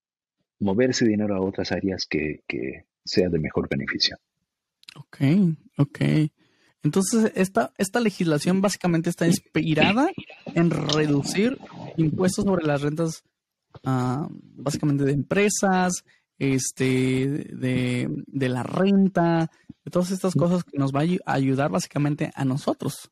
mover 0.60 0.90
ese 0.90 1.06
dinero 1.06 1.34
a 1.34 1.40
otras 1.40 1.72
áreas 1.72 2.04
que, 2.06 2.42
sea 3.02 3.30
de 3.30 3.38
mejor 3.38 3.66
beneficio. 3.70 4.18
Ok, 4.94 5.18
ok. 5.78 6.00
Entonces, 6.82 7.32
esta, 7.34 7.72
esta 7.78 8.00
legislación 8.00 8.60
básicamente 8.60 9.08
está 9.08 9.26
inspirada 9.26 10.10
en 10.54 10.70
reducir 10.70 11.56
impuestos 11.96 12.44
sobre 12.44 12.66
las 12.66 12.82
rentas, 12.82 13.22
ah, 13.84 14.28
básicamente 14.30 15.04
de 15.04 15.12
empresas, 15.12 16.04
este, 16.38 17.28
de, 17.54 18.48
la 18.48 18.62
renta, 18.62 19.50
de 19.84 19.90
todas 19.90 20.10
estas 20.10 20.34
cosas 20.34 20.64
que 20.64 20.78
nos 20.78 20.92
va 20.92 21.00
a 21.00 21.32
ayudar 21.32 21.70
básicamente 21.70 22.30
a 22.34 22.44
nosotros. 22.44 23.10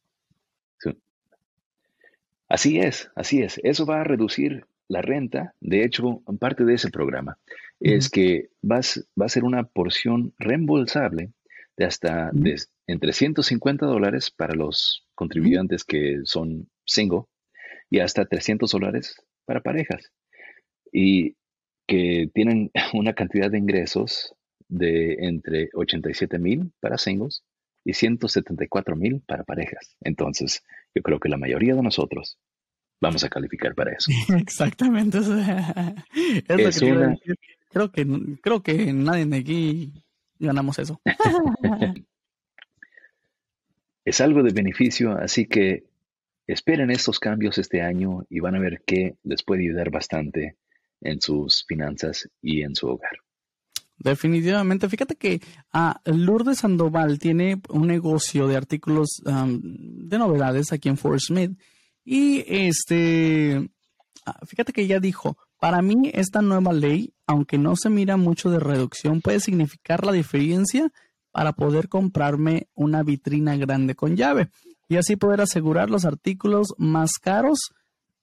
Así 2.49 2.79
es, 2.79 3.11
así 3.17 3.43
es. 3.43 3.59
Eso 3.65 3.87
va 3.87 4.03
a 4.03 4.05
reducir 4.05 4.67
la 4.89 5.03
renta. 5.03 5.55
De 5.61 5.85
hecho, 5.85 6.23
parte 6.39 6.65
de 6.65 6.75
ese 6.75 6.91
programa 6.91 7.39
es 7.81 8.11
que 8.11 8.51
vas, 8.63 9.05
va 9.21 9.27
a 9.27 9.31
ser 9.31 9.45
una 9.45 9.65
porción 9.65 10.35
reembolsable 10.39 11.33
de 11.77 11.85
hasta 11.85 12.31
entre 12.87 13.13
150 13.13 13.87
dólares 13.87 14.31
para 14.31 14.55
los 14.55 15.07
contribuyentes 15.15 15.85
que 15.85 16.21
son 16.25 16.69
single 16.85 17.23
y 17.91 18.01
hasta 18.01 18.27
300 18.27 18.71
dólares 18.71 19.17
para 19.47 19.63
parejas. 19.63 20.13
Y 20.93 21.37
que 21.87 22.29
tienen 22.33 22.71
una 22.95 23.15
cantidad 23.15 23.51
de 23.51 23.59
ingresos 23.59 24.35
de 24.69 25.15
entre 25.27 25.69
87 25.75 26.39
mil 26.39 26.73
para 26.81 26.99
singles 26.99 27.45
y 27.85 27.93
174 27.93 28.97
mil 28.97 29.21
para 29.27 29.45
parejas. 29.45 29.97
Entonces, 30.01 30.63
yo 30.95 31.03
creo 31.03 31.21
que 31.21 31.29
la 31.29 31.37
mayoría 31.37 31.75
de 31.75 31.83
nosotros 31.83 32.39
vamos 33.01 33.23
a 33.25 33.29
calificar 33.29 33.75
para 33.75 33.93
eso. 33.93 34.11
Exactamente. 34.37 35.19
Es, 36.49 36.81
lo 36.81 36.97
que 37.13 37.37
Creo 37.71 37.91
que, 37.91 38.07
creo 38.41 38.63
que 38.63 38.93
nadie 38.93 39.27
de 39.27 39.37
aquí 39.37 39.93
ganamos 40.39 40.79
eso. 40.79 41.01
es 44.05 44.21
algo 44.21 44.43
de 44.43 44.53
beneficio, 44.53 45.13
así 45.13 45.47
que 45.47 45.85
esperen 46.47 46.91
estos 46.91 47.19
cambios 47.19 47.59
este 47.59 47.83
año 47.83 48.25
y 48.31 48.41
van 48.41 48.55
a 48.55 48.61
ver 48.61 48.83
que 48.87 49.17
les 49.25 49.43
puede 49.43 49.63
ayudar 49.63 49.91
bastante 49.91 50.57
en 51.05 51.21
sus 51.21 51.65
finanzas 51.67 52.29
y 52.43 52.63
en 52.63 52.75
su 52.75 52.89
hogar. 52.89 53.13
Definitivamente. 53.97 54.89
Fíjate 54.89 55.15
que 55.15 55.41
ah, 55.73 56.01
Lourdes 56.05 56.59
Sandoval 56.59 57.19
tiene 57.19 57.61
un 57.69 57.87
negocio 57.87 58.49
de 58.49 58.57
artículos 58.57 59.23
de 59.25 60.19
novedades 60.19 60.73
aquí 60.73 60.89
en 60.89 60.97
Fort 60.97 61.21
Smith. 61.21 61.59
Y 62.05 62.45
este, 62.47 63.71
ah, 64.27 64.41
fíjate 64.47 64.73
que 64.73 64.83
ella 64.83 64.99
dijo, 64.99 65.39
para 65.59 65.81
mí 65.81 66.11
esta 66.13 66.43
nueva 66.43 66.73
ley, 66.73 67.15
aunque 67.27 67.57
no 67.57 67.77
se 67.77 67.89
mira 67.89 68.17
mucho 68.17 68.51
de 68.51 68.59
reducción, 68.59 69.21
puede 69.21 69.41
significar 69.41 70.05
la 70.05 70.13
diferencia 70.13 70.91
para 71.31 71.53
poder 71.53 71.89
comprarme 71.89 72.69
una 72.75 73.03
vitrina 73.03 73.57
grande 73.57 73.95
con 73.95 74.17
llave 74.17 74.51
y 74.89 74.97
así 74.97 75.17
poder 75.17 75.41
asegurar 75.41 75.91
los 75.91 76.05
artículos 76.05 76.75
más 76.79 77.13
caros 77.21 77.59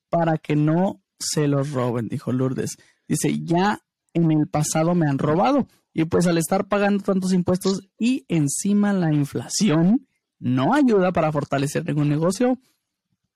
para 0.10 0.38
que 0.38 0.56
no 0.56 1.01
se 1.21 1.47
los 1.47 1.71
roben, 1.71 2.07
dijo 2.07 2.31
Lourdes. 2.31 2.77
Dice, 3.07 3.39
ya 3.43 3.79
en 4.13 4.31
el 4.31 4.47
pasado 4.47 4.95
me 4.95 5.07
han 5.07 5.17
robado 5.17 5.67
y 5.93 6.05
pues 6.05 6.27
al 6.27 6.38
estar 6.38 6.67
pagando 6.67 7.03
tantos 7.03 7.34
impuestos 7.34 7.89
y 7.97 8.25
encima 8.27 8.93
la 8.93 9.13
inflación 9.13 10.07
no 10.39 10.73
ayuda 10.73 11.12
para 11.12 11.31
fortalecer 11.31 11.86
ningún 11.86 12.10
negocio, 12.10 12.57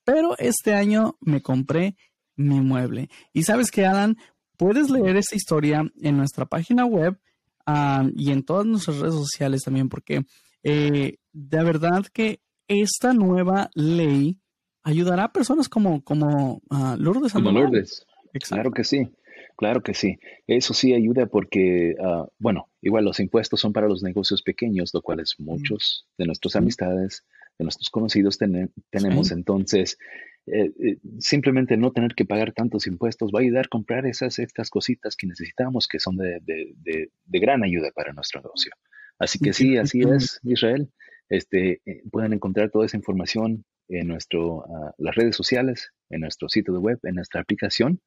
pero 0.04 0.38
este 0.38 0.74
año 0.74 1.18
me 1.22 1.42
compré 1.42 1.96
mi 2.36 2.62
mueble. 2.62 3.10
Y 3.32 3.44
sabes 3.44 3.72
que, 3.72 3.86
Alan, 3.86 4.18
puedes 4.58 4.90
leer 4.90 5.16
esta 5.18 5.36
historia 5.36 5.84
en 6.02 6.18
nuestra 6.18 6.46
página 6.46 6.86
web 6.86 7.20
ah, 7.66 8.08
y 8.16 8.32
en 8.32 8.44
todas 8.44 8.66
nuestras 8.66 8.98
redes 9.00 9.16
sociales 9.16 9.64
también, 9.64 9.90
porque 9.90 10.26
eh, 10.64 11.18
de 11.32 11.64
verdad 11.64 12.06
que 12.12 12.42
esta 12.68 13.14
nueva 13.14 13.70
ley 13.76 14.40
ayudará 14.86 15.26
a 15.26 15.34
personas 15.34 15.68
como, 15.68 16.02
como 16.04 16.62
uh, 16.70 16.96
Lourdes. 16.98 17.34
Como 17.34 17.52
Lourdes. 17.52 18.06
Claro 18.48 18.72
que 18.72 18.84
sí. 18.84 19.10
Claro 19.58 19.82
que 19.82 19.94
sí. 19.94 20.20
Eso 20.48 20.74
sí 20.74 20.94
ayuda 20.94 21.26
porque, 21.28 21.96
ah, 22.02 22.28
bueno, 22.38 22.70
igual 22.82 23.06
los 23.06 23.20
impuestos 23.20 23.60
son 23.60 23.74
para 23.74 23.88
los 23.88 24.04
negocios 24.04 24.42
pequeños, 24.42 24.92
lo 24.94 25.02
cual 25.02 25.22
es 25.22 25.36
muchos 25.40 26.08
de 26.18 26.26
nuestras 26.26 26.58
amistades, 26.58 27.26
de 27.58 27.64
nuestros 27.64 27.90
conocidos 27.90 28.38
tenemos. 28.38 29.32
Entonces, 29.32 29.98
eh, 30.46 30.72
eh, 30.80 30.98
simplemente 31.20 31.78
no 31.78 31.92
tener 31.92 32.16
que 32.16 32.26
pagar 32.26 32.52
tantos 32.52 32.86
impuestos 32.86 33.32
va 33.34 33.40
a 33.40 33.44
ayudar 33.44 33.66
a 33.66 33.70
comprar 33.70 34.06
esas 34.06 34.38
estas 34.40 34.70
cositas 34.70 35.16
que 35.16 35.26
necesitamos, 35.26 35.88
que 35.88 36.00
son 36.00 36.18
de, 36.18 36.40
de, 36.42 37.10
de, 37.26 37.40
gran 37.40 37.64
ayuda 37.64 37.92
para 37.96 38.14
nuestro 38.14 38.42
negocio. 38.42 38.72
Así 39.18 39.40
que 39.40 39.54
sí, 39.54 39.78
así 39.78 40.02
es, 40.02 40.42
Israel. 40.44 40.90
Este, 41.30 41.82
eh, 41.86 42.04
pueden 42.12 42.34
encontrar 42.34 42.70
toda 42.70 42.86
esa 42.86 42.98
información 42.98 43.64
en 43.88 44.08
nuestro, 44.08 44.66
ah, 44.66 44.94
las 44.98 45.16
redes 45.16 45.36
sociales, 45.36 45.92
en 46.10 46.22
nuestro 46.22 46.50
sitio 46.50 46.74
de 46.74 46.80
web, 46.80 47.00
en 47.04 47.16
nuestra 47.16 47.42
aplicación. 47.42 48.02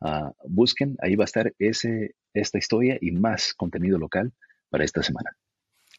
Ah, 0.00 0.32
busquen, 0.44 0.96
ahí 1.02 1.14
va 1.14 1.24
a 1.24 1.26
estar 1.26 1.52
ese, 1.58 2.14
esta 2.32 2.58
historia 2.58 2.96
y 3.00 3.10
más 3.10 3.54
contenido 3.54 3.98
local 3.98 4.32
para 4.70 4.84
esta 4.84 5.02
semana. 5.02 5.36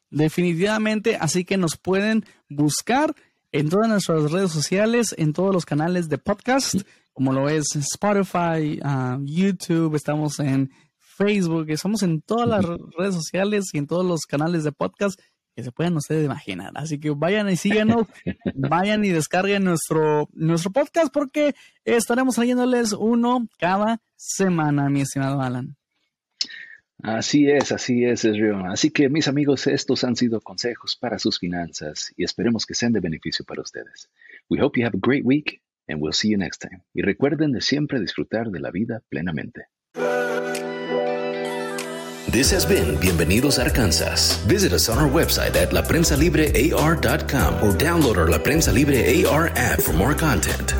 Definitivamente, 0.09 1.15
así 1.15 1.45
que 1.45 1.57
nos 1.57 1.77
pueden 1.77 2.25
buscar 2.49 3.15
en 3.51 3.69
todas 3.69 3.87
nuestras 3.87 4.31
redes 4.31 4.51
sociales, 4.51 5.13
en 5.17 5.33
todos 5.33 5.53
los 5.53 5.65
canales 5.65 6.09
de 6.09 6.17
podcast, 6.17 6.75
como 7.13 7.33
lo 7.33 7.49
es 7.49 7.75
Spotify, 7.75 8.79
ah, 8.83 9.19
YouTube, 9.21 9.95
estamos 9.95 10.39
en 10.39 10.71
Facebook, 11.17 11.69
estamos 11.69 12.01
en 12.03 12.21
todas 12.21 12.47
las 12.47 12.65
redes 12.97 13.13
sociales 13.13 13.65
y 13.73 13.77
en 13.77 13.87
todos 13.87 14.05
los 14.05 14.21
canales 14.21 14.63
de 14.63 14.71
podcast 14.71 15.19
que 15.55 15.63
se 15.63 15.71
puedan 15.71 15.97
ustedes 15.97 16.25
imaginar. 16.25 16.71
Así 16.75 16.99
que 16.99 17.09
vayan 17.11 17.49
y 17.49 17.55
síganos, 17.55 18.07
vayan 18.55 19.03
y 19.03 19.09
descarguen 19.09 19.63
nuestro, 19.63 20.29
nuestro 20.33 20.71
podcast 20.71 21.13
porque 21.13 21.55
estaremos 21.85 22.35
trayéndoles 22.35 22.93
uno 22.93 23.47
cada 23.59 24.01
semana, 24.15 24.89
mi 24.89 25.01
estimado 25.01 25.41
Alan. 25.41 25.75
Así 27.03 27.49
es, 27.49 27.71
así 27.71 28.05
es, 28.05 28.23
Río. 28.23 28.63
Así 28.65 28.91
que 28.91 29.09
mis 29.09 29.27
amigos, 29.27 29.65
estos 29.65 30.03
han 30.03 30.15
sido 30.15 30.39
consejos 30.39 30.95
para 30.95 31.17
sus 31.17 31.39
finanzas 31.39 32.13
y 32.15 32.23
esperemos 32.23 32.65
que 32.65 32.75
sean 32.75 32.93
de 32.93 32.99
beneficio 32.99 33.43
para 33.43 33.61
ustedes. 33.61 34.09
We 34.49 34.61
hope 34.61 34.79
you 34.79 34.85
have 34.85 34.95
a 34.95 34.99
great 35.01 35.25
week 35.25 35.61
and 35.87 35.99
we'll 35.99 36.13
see 36.13 36.29
you 36.29 36.37
next 36.37 36.61
time. 36.61 36.83
Y 36.93 37.01
recuerden 37.01 37.53
de 37.53 37.61
siempre 37.61 37.99
disfrutar 37.99 38.51
de 38.51 38.59
la 38.59 38.69
vida 38.69 39.01
plenamente. 39.09 39.65
This 42.31 42.49
has 42.51 42.65
been 42.65 42.95
Bienvenidos 42.95 43.59
a 43.59 43.65
Arkansas. 43.65 44.37
Visit 44.47 44.71
us 44.71 44.87
on 44.87 44.97
our 44.97 45.09
website 45.09 45.53
at 45.57 45.71
laprensalibrear.com 45.71 47.55
or 47.55 47.73
download 47.73 48.15
our 48.15 48.29
La 48.29 48.37
Prensa 48.37 48.73
Libre 48.73 49.27
AR 49.29 49.49
app 49.49 49.81
for 49.81 49.91
more 49.91 50.13
content. 50.13 50.71